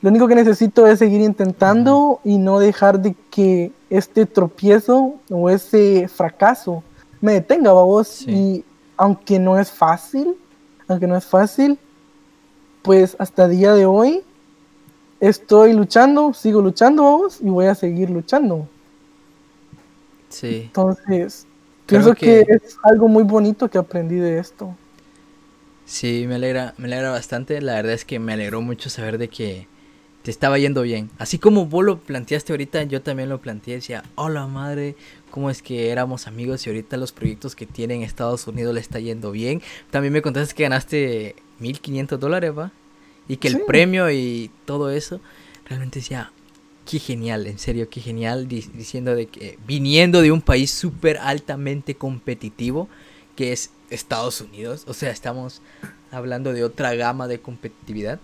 [0.00, 5.48] lo único que necesito es seguir intentando y no dejar de que este tropiezo o
[5.50, 6.82] ese fracaso
[7.20, 8.22] me detenga, vos.
[8.28, 8.64] Y
[8.96, 10.36] aunque no es fácil,
[10.88, 11.78] aunque no es fácil,
[12.82, 14.22] pues hasta día de hoy
[15.28, 18.68] estoy luchando, sigo luchando vos y voy a seguir luchando.
[20.28, 20.62] Sí.
[20.66, 21.46] Entonces,
[21.86, 22.40] pienso que...
[22.40, 24.74] es algo muy bonito que aprendí de esto.
[25.86, 27.60] Sí, me alegra, me alegra bastante.
[27.60, 29.66] La verdad es que me alegró mucho saber de que
[30.22, 31.10] te estaba yendo bien.
[31.18, 33.76] Así como vos lo planteaste ahorita, yo también lo planteé.
[33.76, 34.96] Decía, hola madre,
[35.30, 38.80] cómo es que éramos amigos y ahorita los proyectos que tienen en Estados Unidos le
[38.80, 39.62] está yendo bien.
[39.90, 42.72] También me contaste que ganaste 1500 dólares, ¿va?
[43.28, 45.20] Y que el premio y todo eso,
[45.66, 46.32] realmente decía,
[46.84, 51.94] qué genial, en serio, qué genial, diciendo de que viniendo de un país súper altamente
[51.94, 52.88] competitivo,
[53.36, 55.62] que es Estados Unidos, o sea, estamos
[56.10, 58.20] hablando de otra gama de competitividad.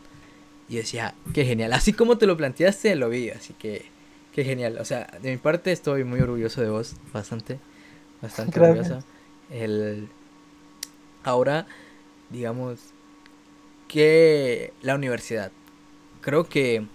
[0.68, 3.86] Y decía, qué genial, así como te lo planteaste, lo vi, así que,
[4.32, 4.78] qué genial.
[4.78, 7.58] O sea, de mi parte estoy muy orgulloso de vos, bastante,
[8.22, 9.02] bastante orgulloso.
[9.50, 10.08] El...
[11.24, 11.66] Ahora,
[12.30, 12.78] digamos,
[13.90, 15.50] que la universidad.
[16.20, 16.86] Creo que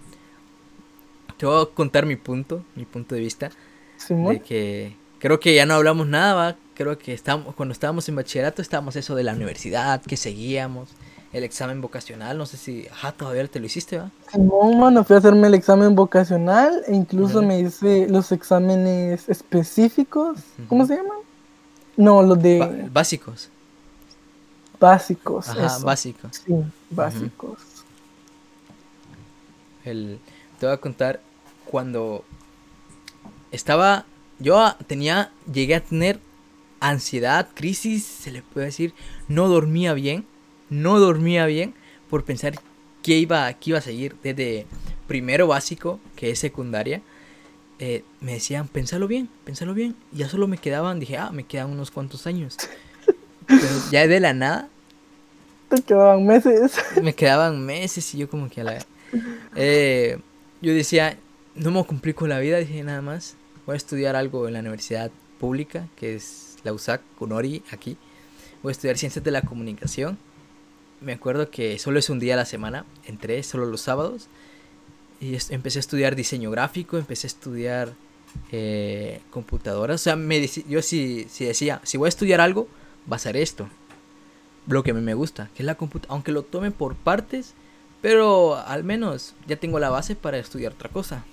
[1.36, 3.50] te voy a contar mi punto, mi punto de vista.
[4.08, 6.56] De que creo que ya no hablamos nada, ¿va?
[6.74, 10.90] creo que estamos, cuando estábamos en bachillerato estábamos eso de la universidad, que seguíamos,
[11.32, 14.10] el examen vocacional, no sé si, ajá, todavía te lo hiciste, ¿va?
[14.38, 20.38] No, mano, fui a hacerme el examen vocacional e incluso me hice los exámenes específicos,
[20.68, 21.18] ¿cómo se llaman?
[21.96, 22.88] No, los de...
[22.92, 23.48] básicos.
[24.78, 25.48] Básicos.
[25.48, 26.42] Ajá, básicos.
[26.46, 26.54] Sí,
[26.90, 27.58] básicos.
[29.84, 30.18] El,
[30.58, 31.20] te voy a contar
[31.64, 32.24] cuando
[33.50, 34.04] estaba,
[34.38, 36.20] yo tenía, llegué a tener
[36.80, 38.94] ansiedad, crisis, se le puede decir,
[39.28, 40.26] no dormía bien,
[40.70, 41.74] no dormía bien
[42.10, 42.54] por pensar
[43.02, 44.66] que iba, que iba a seguir desde
[45.06, 47.02] primero básico, que es secundaria.
[47.78, 49.94] Eh, me decían, pensalo bien, pensalo bien.
[50.12, 52.56] Ya solo me quedaban, dije, ah, me quedan unos cuantos años.
[53.46, 54.68] Pero ya de la nada.
[55.68, 56.76] Te quedaban meses.
[57.02, 58.86] Me quedaban meses y yo como que a la...
[59.54, 60.18] Eh,
[60.60, 61.18] yo decía,
[61.54, 63.36] no me complico la vida, dije nada más.
[63.66, 67.96] Voy a estudiar algo en la universidad pública, que es la USAC, Kunori, aquí.
[68.62, 70.18] Voy a estudiar ciencias de la comunicación.
[71.00, 74.28] Me acuerdo que solo es un día a la semana, entré solo los sábados.
[75.20, 77.92] Y empecé a estudiar diseño gráfico, empecé a estudiar
[78.52, 80.00] eh, computadoras.
[80.00, 80.18] O sea,
[80.68, 82.68] yo si, si decía, si voy a estudiar algo,
[83.10, 83.68] va a ser esto.
[84.66, 86.14] Lo que a mí me gusta, que es la computadora.
[86.14, 87.54] Aunque lo tome por partes,
[88.02, 91.24] pero al menos ya tengo la base para estudiar otra cosa.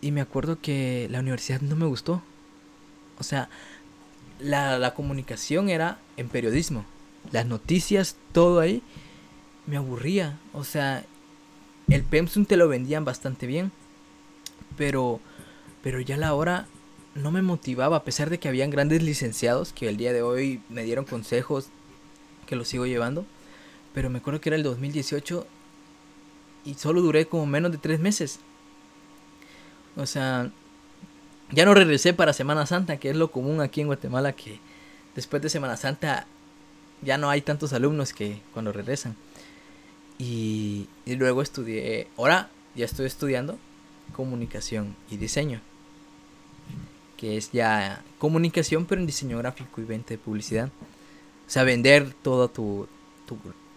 [0.00, 2.22] Y me acuerdo que la universidad no me gustó.
[3.18, 3.48] O sea,
[4.40, 6.84] la, la comunicación era en periodismo.
[7.32, 8.82] Las noticias, todo ahí,
[9.66, 10.38] me aburría.
[10.52, 11.04] O sea,
[11.88, 13.72] el Pemsum te lo vendían bastante bien.
[14.76, 15.20] Pero,
[15.82, 16.66] pero ya la hora
[17.16, 20.60] no me motivaba, a pesar de que habían grandes licenciados que el día de hoy
[20.68, 21.68] me dieron consejos
[22.46, 23.24] que los sigo llevando.
[23.94, 25.46] Pero me acuerdo que era el 2018
[26.64, 28.40] y solo duré como menos de tres meses.
[29.96, 30.50] O sea,
[31.50, 34.60] ya no regresé para Semana Santa, que es lo común aquí en Guatemala, que
[35.14, 36.26] después de Semana Santa
[37.02, 39.16] ya no hay tantos alumnos que cuando regresan.
[40.18, 43.58] Y, y luego estudié, ahora ya estoy estudiando
[44.14, 45.60] comunicación y diseño
[47.16, 50.70] que es ya comunicación, pero en diseño gráfico y venta de publicidad.
[51.46, 52.88] O sea, vender todo tu,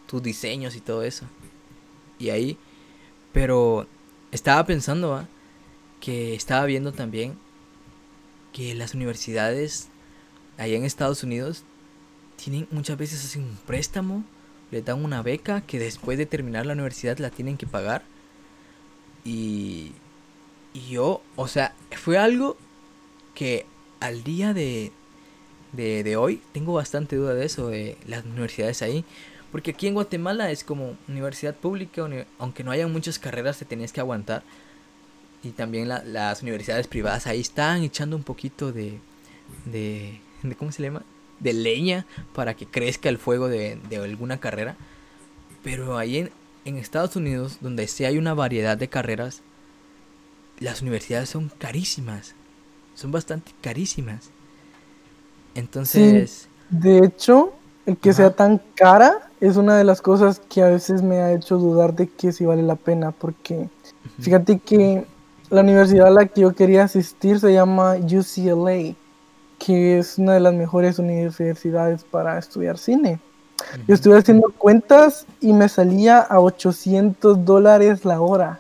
[0.08, 1.26] tus diseños y todo eso.
[2.18, 2.58] Y ahí,
[3.32, 3.88] pero
[4.32, 5.28] estaba pensando
[6.00, 7.38] que estaba viendo también
[8.54, 9.90] que las universidades
[10.58, 11.64] allá en Estados Unidos
[12.36, 14.24] tienen muchas veces hacen un préstamo,
[14.72, 18.04] le dan una beca que después de terminar la universidad la tienen que pagar.
[19.26, 19.92] Y,
[20.74, 22.58] y yo, o sea, fue algo
[23.36, 23.66] que
[24.00, 24.92] al día de,
[25.72, 29.06] de, hoy tengo bastante duda de eso, de las universidades ahí.
[29.52, 32.08] Porque aquí en Guatemala es como universidad pública,
[32.38, 34.44] aunque no haya muchas carreras te tenés que aguantar.
[35.42, 39.00] Y también las universidades privadas ahí están echando un poquito de,
[39.66, 41.04] de, de, ¿cómo se llama?
[41.40, 42.06] De leña
[42.36, 44.76] para que crezca el fuego de, de alguna carrera.
[45.64, 46.32] Pero ahí en,
[46.66, 49.42] en Estados Unidos, donde sí hay una variedad de carreras,
[50.60, 52.36] las universidades son carísimas
[53.00, 54.30] son bastante carísimas.
[55.56, 56.47] Entonces...
[56.70, 57.54] de hecho,
[57.86, 61.34] el que sea tan cara es una de las cosas que a veces me ha
[61.34, 63.70] hecho dudar de que si vale la pena, porque
[64.20, 65.06] fíjate que
[65.50, 68.95] la universidad a la que yo quería asistir se llama UCLA,
[69.58, 73.20] que es una de las mejores universidades para estudiar cine.
[73.88, 78.60] Yo estuve haciendo cuentas y me salía a 800 dólares la hora.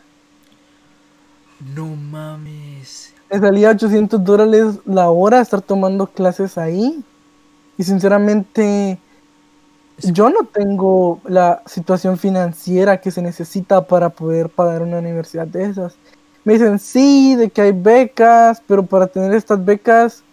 [1.75, 3.08] No mames.
[3.31, 7.03] Me salía 800 dólares la hora estar tomando clases ahí.
[7.77, 8.99] Y sinceramente,
[9.99, 15.65] yo no tengo la situación financiera que se necesita para poder pagar una universidad de
[15.65, 15.95] esas.
[16.43, 20.23] Me dicen, sí, de que hay becas, pero para tener estas becas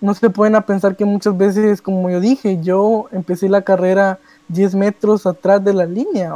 [0.00, 4.18] no se pueden a pensar que muchas veces, como yo dije, yo empecé la carrera
[4.48, 6.34] 10 metros atrás de la línea,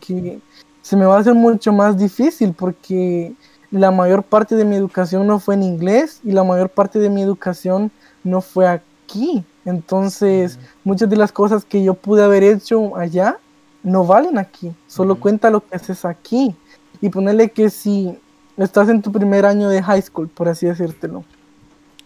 [0.00, 0.38] que
[0.82, 3.32] se me va a hacer mucho más difícil porque
[3.74, 7.10] la mayor parte de mi educación no fue en inglés y la mayor parte de
[7.10, 7.90] mi educación
[8.22, 9.44] no fue aquí.
[9.64, 13.38] Entonces, muchas de las cosas que yo pude haber hecho allá
[13.82, 14.72] no valen aquí.
[14.86, 16.54] Solo cuenta lo que haces aquí.
[17.00, 18.16] Y ponerle que si
[18.56, 21.24] estás en tu primer año de high school, por así decírtelo,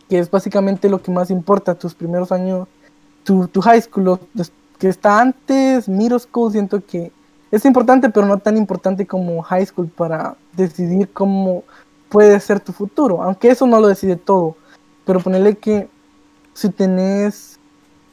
[0.08, 2.66] que es básicamente lo que más importa, tus primeros años,
[3.24, 4.18] tu, tu high school,
[4.78, 7.12] que está antes, middle school, siento que
[7.50, 11.64] es importante, pero no tan importante como high school para decidir cómo
[12.08, 13.22] puede ser tu futuro.
[13.22, 14.56] Aunque eso no lo decide todo.
[15.04, 15.88] Pero ponerle que
[16.52, 17.58] si tenés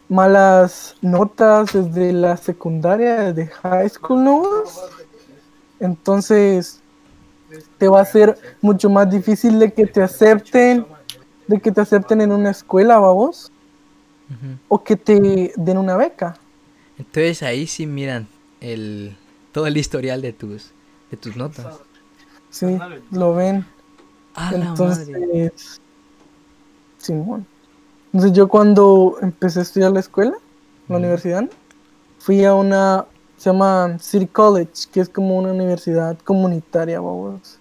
[0.08, 4.44] malas notas desde la secundaria, desde high school, ¿no?
[5.80, 6.80] Entonces
[7.78, 10.86] te va a ser mucho más difícil de que te acepten,
[11.48, 13.52] de que te acepten en una escuela, vamos,
[14.68, 16.38] o que te den una beca.
[16.98, 18.28] Entonces ahí sí miran
[18.62, 19.16] el,
[19.56, 20.72] todo el historial de tus,
[21.10, 21.78] de tus notas.
[22.49, 22.78] Sí,
[23.12, 23.66] lo ven.
[24.51, 25.80] Entonces,
[26.97, 27.47] Simón.
[28.08, 30.34] Entonces yo cuando empecé a estudiar la escuela,
[30.89, 31.49] la universidad,
[32.20, 33.06] fui a una,
[33.38, 37.58] se llama City College, que es como una universidad comunitaria, vamos,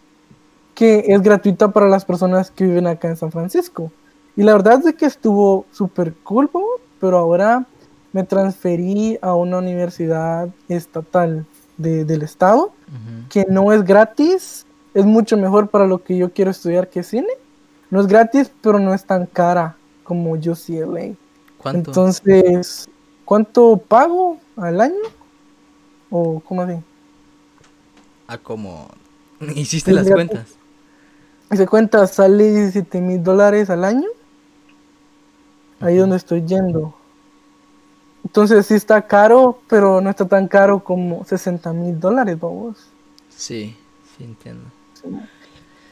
[0.74, 3.92] que es gratuita para las personas que viven acá en San Francisco.
[4.34, 7.64] Y la verdad es que estuvo súper cool, babos, pero ahora
[8.12, 11.46] me transferí a una universidad estatal
[11.76, 12.72] de- del estado,
[13.28, 17.28] que no es gratis, es mucho mejor para lo que yo quiero estudiar que cine.
[17.90, 21.14] No es gratis, pero no es tan cara como UCLA.
[21.58, 21.90] ¿Cuánto?
[21.90, 22.88] Entonces,
[23.24, 25.02] ¿cuánto pago al año?
[26.10, 26.76] ¿O cómo así?
[28.28, 28.88] Ah, como...
[29.54, 30.56] ¿Hiciste las cuentas?
[31.50, 34.08] Se cuenta, sale 17 mil dólares al año.
[35.80, 36.94] Ahí donde estoy yendo.
[38.24, 42.78] Entonces sí está caro, pero no está tan caro como 60 mil dólares, vamos.
[43.28, 43.76] Sí,
[44.16, 44.64] sí entiendo.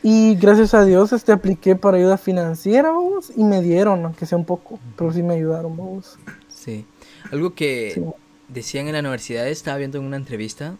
[0.03, 4.37] Y gracias a Dios este apliqué para ayuda financiera, vamos, y me dieron, aunque sea
[4.39, 6.18] un poco, pero sí me ayudaron, vamos.
[6.49, 6.85] Sí.
[7.30, 8.03] Algo que Sí.
[8.49, 10.74] decían en la universidad, estaba viendo en una entrevista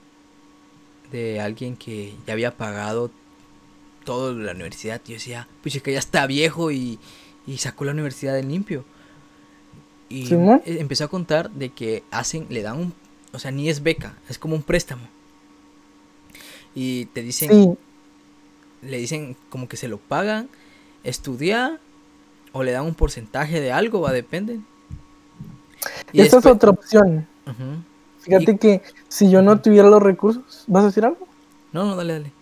[1.13, 3.11] de alguien que ya había pagado
[4.05, 5.01] todo la universidad.
[5.05, 6.99] Y yo decía, pues que ya está viejo y,
[7.47, 8.85] y sacó la universidad en limpio.
[10.13, 10.63] Y Simón.
[10.67, 12.95] e- empezó a contar de que hacen, le dan un,
[13.33, 15.03] o sea, ni es beca, es como un préstamo.
[16.75, 17.71] Y te dicen, Sí,
[18.83, 20.49] le dicen como que se lo pagan,
[21.05, 21.79] estudiar
[22.53, 24.61] o le dan un porcentaje de algo, va, depende.
[26.13, 27.27] Y esa es después- otra opción.
[28.21, 31.27] Fíjate que si yo no tuviera los recursos, ¿vas a decir algo?
[31.73, 32.33] No, no, dale, dale.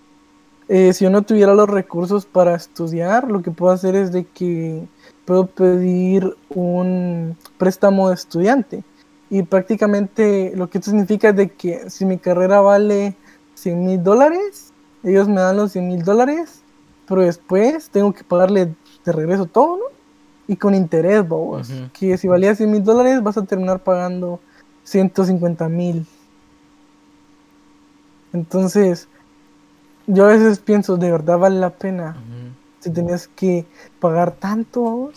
[0.69, 4.25] Eh, si yo no tuviera los recursos para estudiar, lo que puedo hacer es de
[4.25, 4.85] que
[5.31, 8.83] puedo pedir un préstamo de estudiante.
[9.31, 13.15] Y prácticamente lo que esto significa es de que si mi carrera vale
[13.55, 14.73] 100 mil dólares,
[15.05, 16.63] ellos me dan los 100 mil dólares,
[17.07, 18.75] pero después tengo que pagarle
[19.05, 19.85] de regreso todo, ¿no?
[20.49, 21.71] Y con interés, babos.
[21.71, 21.91] Ujú.
[21.93, 24.41] Que si valía 100 mil dólares, vas a terminar pagando
[24.83, 26.09] 150 mil.
[28.33, 29.07] Entonces,
[30.09, 32.17] yo a veces pienso, ¿de verdad vale la pena?
[32.81, 33.67] Si tenías que
[34.01, 35.13] pagar tanto, ujú.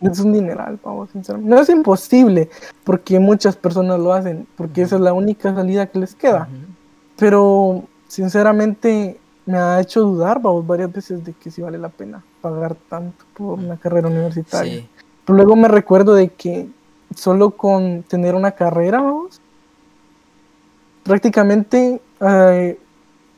[0.00, 1.54] Es un dineral, vamos, sinceramente.
[1.54, 2.48] No es imposible,
[2.84, 6.48] porque muchas personas lo hacen, porque esa es la única salida que les queda.
[7.16, 12.22] Pero, sinceramente, me ha hecho dudar, vamos, varias veces de que sí vale la pena
[12.40, 14.82] pagar tanto por una carrera universitaria.
[14.82, 14.88] Sí,
[15.24, 16.68] Pero luego me recuerdo de que
[17.16, 19.40] solo con tener una carrera, vamos,
[21.02, 22.78] prácticamente eh,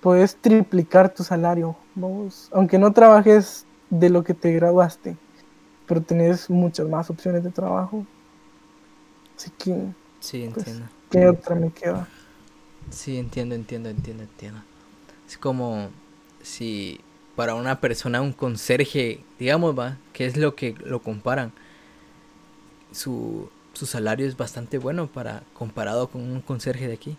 [0.03, 5.17] puedes triplicar tu salario, vamos, aunque no trabajes de lo que te graduaste,
[5.87, 8.07] pero tenés muchas más opciones de trabajo.
[9.37, 10.87] Así que, sí, pues, entiendo.
[11.11, 12.09] ¿qué otra me queda?
[12.91, 14.61] Sí, entiendo, entiendo, entiendo, entiendo.
[15.29, 15.91] Es como
[16.43, 17.01] si
[17.37, 21.53] para una persona, un conserje, digamos, va, que es lo que lo comparan,
[22.93, 27.17] su, su salario es bastante bueno para comparado con un conserje de aquí.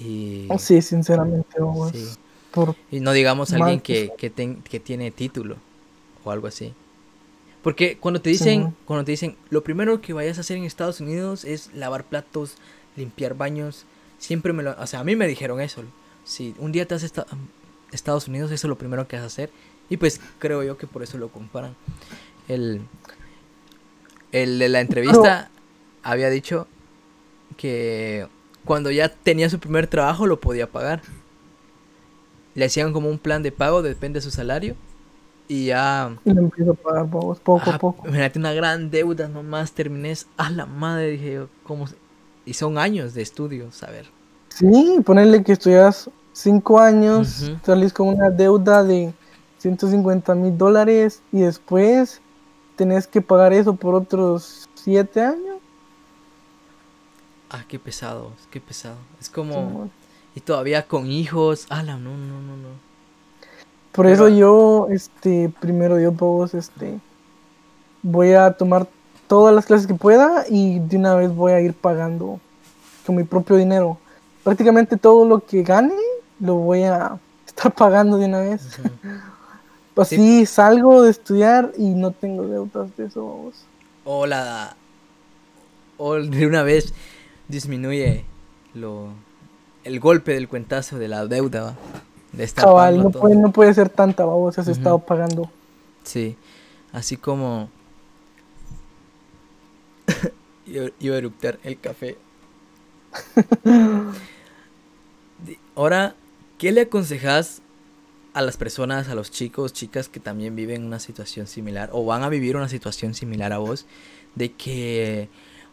[0.00, 2.04] Y, Oh, Sí, sinceramente, vamos, sí.
[2.56, 5.56] Por Y no digamos Mal alguien que que, ten- que tiene título
[6.24, 6.72] o algo así.
[7.62, 11.00] Porque cuando te dicen, cuando te dicen, lo primero que vayas a hacer en Estados
[11.00, 12.54] Unidos es lavar platos,
[12.96, 13.84] limpiar baños,
[14.18, 15.82] siempre me lo, o sea, a mí me dijeron eso.
[16.24, 17.26] Si un día te a esta-
[17.92, 19.50] Estados Unidos, eso es lo primero que vas a hacer.
[19.88, 21.74] Y pues creo yo que por eso lo comparan.
[22.48, 22.80] El,
[24.32, 25.50] el de la entrevista
[26.02, 26.66] había dicho
[27.56, 28.26] que
[28.64, 31.02] cuando ya tenía su primer trabajo lo podía pagar.
[32.56, 34.74] Le hacían como un plan de pago, depende de su salario.
[35.46, 36.16] Y ya.
[36.24, 38.08] y empiezo a pagar, poco ah, a poco.
[38.08, 40.14] Imagínate una gran deuda, nomás terminé.
[40.36, 41.48] A la madre, dije yo.
[41.62, 41.84] ¿cómo
[42.44, 44.06] Y son años de estudio, saber.
[44.48, 49.12] Sí, ponerle que estudias cinco años, salís con una deuda de
[49.58, 52.20] 150 mil dólares y después
[52.76, 55.58] tenés que pagar eso por otros siete años.
[57.50, 58.96] Ah, qué pesado, qué pesado.
[59.20, 59.90] Es como.
[60.36, 61.66] Y todavía con hijos.
[61.70, 62.68] A la, no, no, no, no.
[63.90, 67.00] Por Pero- eso yo, este, primero Dios, vos, este,
[68.02, 68.86] voy a tomar
[69.26, 72.38] todas las clases que pueda y de una vez voy a ir pagando
[73.04, 73.98] con mi propio dinero.
[74.44, 75.94] Prácticamente todo lo que gane
[76.38, 78.78] lo voy a estar pagando de una vez.
[78.78, 78.90] Ujú.
[80.02, 83.24] Así salgo de estudiar y no tengo deudas de eso.
[83.26, 83.64] vamos.
[84.04, 84.76] O la.
[85.96, 86.92] O de una vez
[87.48, 88.26] disminuye
[88.74, 89.08] lo.
[89.86, 91.74] El golpe del cuentazo de la deuda, ¿va?
[92.32, 95.48] De estar Cabal, no puede, no puede ser tanta, vamos, has estado pagando.
[96.02, 96.36] Sí,
[96.92, 97.70] así como
[100.66, 102.18] iba a eructar el café.
[105.76, 106.16] Ahora,
[106.58, 107.62] ¿qué le aconsejas
[108.34, 112.24] a las personas, a los chicos, chicas que también viven una situación similar o van
[112.24, 113.86] a vivir una situación similar a vos
[114.34, 115.28] de que,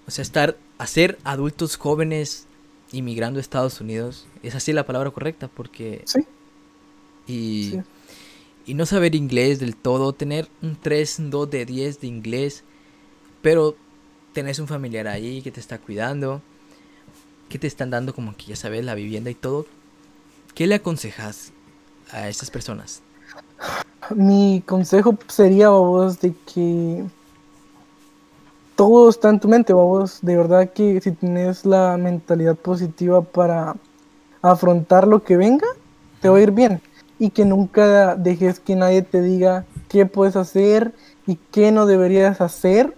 [0.07, 2.45] o sea, estar, hacer adultos jóvenes
[2.93, 6.21] inmigrando a Estados Unidos, es así la palabra correcta, porque Sí,
[7.27, 7.81] y, Sí.
[8.67, 12.63] y no saber inglés del todo, tener un 3, un 2 de 10 de inglés,
[13.41, 13.75] pero
[14.31, 16.41] tenés un familiar ahí que te está cuidando,
[17.49, 19.65] que te están dando como que ya sabes la vivienda y todo,
[20.55, 21.51] ¿qué le aconsejas
[22.11, 23.01] a esas personas?
[24.15, 27.03] Mi consejo sería, vos, de que
[28.84, 30.19] todo está en tu mente, vos.
[30.21, 33.77] De verdad que si tienes la mentalidad positiva para
[34.41, 35.67] afrontar lo que venga,
[36.19, 36.81] te va a ir bien.
[37.17, 40.93] Y que nunca dejes que nadie te diga qué puedes hacer
[41.25, 42.93] y qué no deberías hacer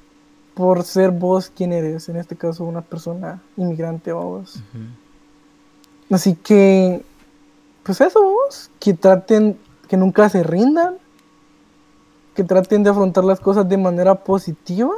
[0.55, 2.09] por ser vos quien eres.
[2.09, 4.63] En este caso, una persona inmigrante, vos.
[6.09, 7.03] Así que,
[7.83, 8.71] pues eso, vos.
[8.79, 9.55] Que traten,
[9.87, 10.97] que nunca se rindan.
[12.33, 14.95] Que traten de afrontar las cosas de manera positiva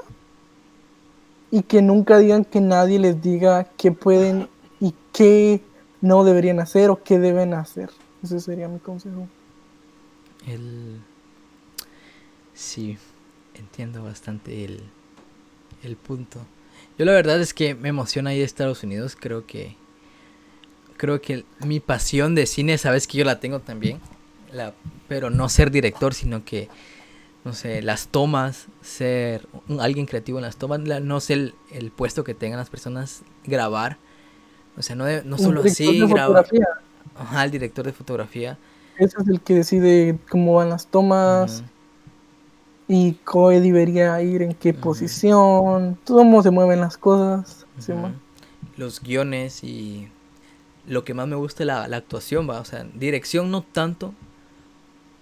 [1.51, 5.61] y que nunca digan que nadie les diga qué pueden y qué
[6.01, 7.89] no deberían hacer o qué deben hacer.
[8.23, 9.27] Ese sería mi consejo.
[10.45, 10.99] El...
[12.53, 12.97] Sí,
[13.53, 14.83] entiendo bastante el,
[15.83, 16.39] el punto.
[16.97, 19.15] Yo la verdad es que me emociona ir a Estados Unidos.
[19.19, 19.75] Creo que
[20.97, 23.99] creo que mi pasión de cine, sabes que yo la tengo también.
[24.51, 24.73] La,
[25.07, 26.69] pero no ser director, sino que
[27.47, 29.47] no sé, las tomas, ser
[29.79, 33.97] alguien creativo en las tomas, no sé el, puesto que tengan las personas, grabar.
[34.77, 36.45] O sea, no, no solo así, grabar.
[37.15, 38.57] Ajá, el director de fotografía.
[38.97, 41.63] Ese es el que decide cómo van las tomas
[42.89, 47.65] y cómo debería ir, en qué posición, cómo se mueven las cosas.
[48.75, 50.09] Los guiones y
[50.85, 52.59] lo que más me gusta es la, la actuación, va.
[52.59, 54.13] O sea, dirección no tanto.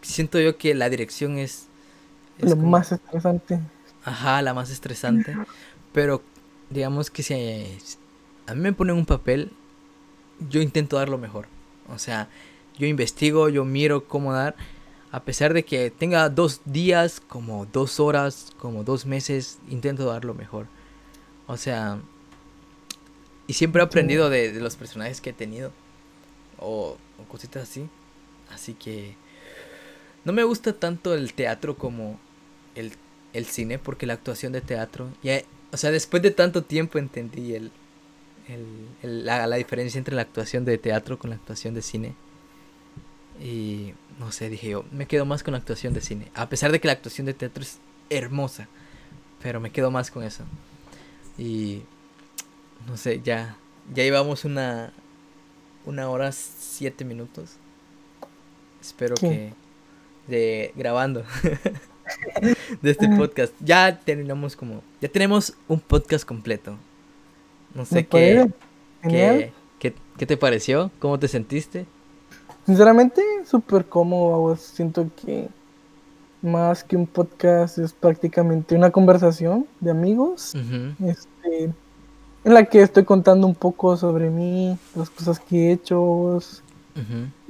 [0.01, 1.67] Siento yo que la dirección es
[2.39, 3.59] lo más estresante.
[4.03, 5.35] Ajá, la más estresante.
[5.93, 6.21] Pero
[6.69, 7.33] digamos que si
[8.47, 9.51] a mí me ponen un papel,
[10.49, 11.47] yo intento dar lo mejor.
[11.89, 12.29] O sea,
[12.77, 14.55] yo investigo, yo miro cómo dar.
[15.11, 20.25] A pesar de que tenga dos días, como dos horas, como dos meses, intento dar
[20.25, 20.67] lo mejor.
[21.47, 21.99] O sea,
[23.47, 25.71] y siempre he aprendido de, los personajes que he tenido.
[26.59, 27.87] O, o, cositas así.
[28.51, 29.15] Así que
[30.25, 32.19] no me gusta tanto el teatro como
[32.75, 37.53] el, cine, porque la actuación de teatro, ya, o sea, después de tanto tiempo entendí
[37.53, 37.71] el,
[39.01, 42.15] la, diferencia entre la actuación de teatro con la actuación de cine.
[43.41, 46.31] Y no sé, dije yo, me quedo más con la actuación de cine.
[46.33, 48.67] A pesar de que la actuación de teatro es hermosa,
[49.41, 50.43] pero me quedo más con eso.
[51.37, 51.81] Y
[52.87, 53.57] no sé, ya,
[53.93, 54.93] ya llevamos una,
[55.85, 57.57] una hora siete minutos.
[58.81, 59.53] Espero que
[60.27, 61.25] de grabando.
[62.81, 63.53] de este podcast.
[63.59, 64.81] Ya terminamos como.
[65.01, 66.75] Ya tenemos un podcast completo.
[67.73, 68.49] No sé qué,
[69.01, 71.85] qué, qué, te pareció, cómo te sentiste.
[72.65, 74.55] Sinceramente, súper cómodo.
[74.55, 75.49] Siento que
[76.41, 80.53] más que un podcast es prácticamente una conversación de amigos.
[81.03, 81.73] este,
[82.45, 86.39] en la que estoy contando un poco sobre mí, las cosas que he hecho,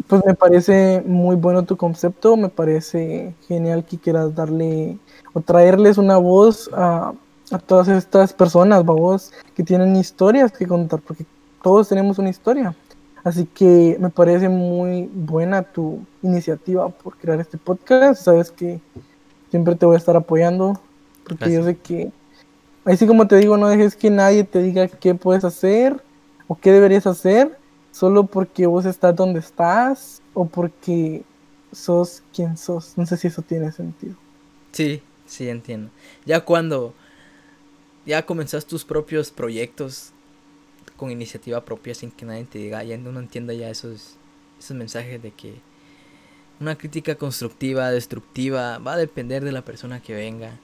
[0.07, 4.97] pues me parece muy bueno tu concepto, me parece genial que quieras darle
[5.33, 7.13] o traerles una voz a,
[7.67, 11.25] todas estas personas, vos, que tienen historias que contar, porque
[11.61, 12.75] todos tenemos una historia.
[13.23, 18.23] Así que me parece muy buena tu iniciativa por crear este podcast.
[18.23, 18.79] Sabes que
[19.51, 20.79] siempre te voy a estar apoyando,
[21.27, 22.11] porque yo sé que,
[22.83, 26.01] así como te digo, no dejes que nadie te diga qué puedes hacer
[26.47, 27.57] o qué deberías hacer
[27.95, 31.23] solo porque vos estás donde estás o porque
[31.71, 32.97] sos quien sos.
[32.97, 34.15] No sé si eso tiene sentido.
[34.73, 35.89] Sí, sí, entiendo.
[36.25, 36.93] Ya cuando
[38.05, 40.11] ya comenzas tus propios proyectos
[40.97, 44.17] con iniciativa propia sin que nadie te diga, ya uno entienda ya esos,
[44.59, 45.55] esos mensajes de que
[46.59, 50.59] una crítica constructiva, destructiva, va a depender de la persona que venga.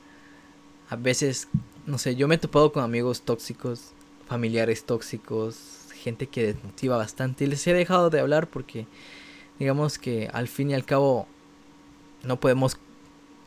[0.90, 1.48] A veces,
[1.86, 3.94] no sé, yo me he topado con amigos tóxicos,
[4.28, 7.46] familiares tóxicos, gente que desmotiva bastante.
[7.46, 8.88] Y les he dejado de hablar porque
[9.60, 11.28] digamos que al fin y al cabo
[12.24, 12.78] no podemos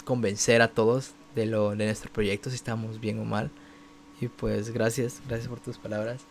[0.05, 3.51] convencer a todos de lo de nuestro proyecto si estamos bien o mal.
[4.21, 6.23] Y pues gracias gracias por tus palabras.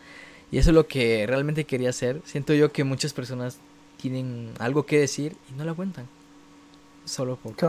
[0.51, 2.21] Y eso es lo que realmente quería hacer.
[2.25, 3.57] Siento yo que muchas personas
[3.97, 6.07] tienen algo que decir y no la cuentan
[7.05, 7.65] solo porque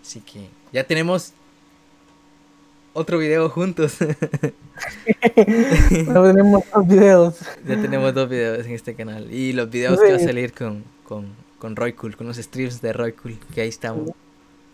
[0.00, 1.32] así que ya tenemos
[2.92, 3.98] otro video juntos.
[5.36, 7.34] ya tenemos dos videos.
[7.66, 9.32] Ya tenemos dos videos en este canal.
[9.32, 11.28] Y los videos que va a salir con, con,
[11.58, 14.10] con Roy Cool, con los streams de Roy Cool, que ahí estamos.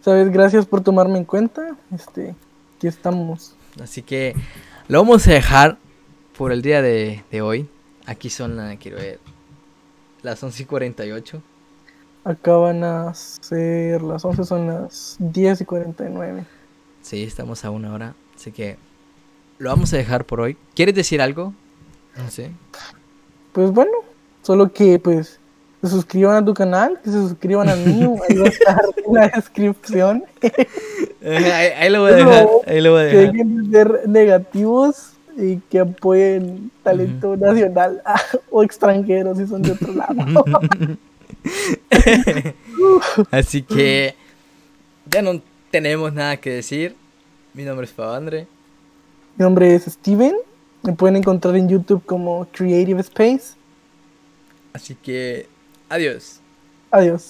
[0.01, 1.77] Sabes, gracias por tomarme en cuenta.
[1.95, 2.35] Este,
[2.77, 3.55] aquí estamos.
[3.83, 4.35] Así que
[4.89, 5.79] lo vamos a dejar
[6.37, 7.69] por el día de, de hoy.
[8.07, 9.19] Aquí son, quiero ver,
[10.23, 11.43] las 11 y 48.
[12.25, 16.45] Acá van a ser las 11, son las 10 y 49.
[17.09, 18.77] Sí, estamos a una hora, así que
[19.57, 20.59] lo vamos a dejar por hoy.
[20.75, 21.55] ¿Quieres decir algo?
[22.29, 22.51] Sé.
[23.53, 23.93] Pues bueno,
[24.43, 25.41] solo que pues
[25.81, 29.15] se suscriban a tu canal, que se suscriban al mío, ahí va a estar en
[29.15, 30.25] la descripción.
[31.25, 31.45] ahí,
[31.79, 33.33] ahí lo voy a dejar, ahí lo voy a Que dejar.
[33.33, 38.03] dejen de ser negativos y que apoyen talento nacional
[38.51, 40.15] o extranjero si son de otro lado.
[43.31, 44.15] Así que
[45.11, 46.95] ya no tenemos nada que decir.
[47.55, 48.47] Mi nombre es Pavandre.
[49.37, 50.35] Mi nombre es Steven,
[50.83, 53.55] me pueden encontrar en YouTube como Creative Space.
[54.73, 55.47] Así que
[55.89, 56.41] adiós.
[56.91, 57.27] Adiós.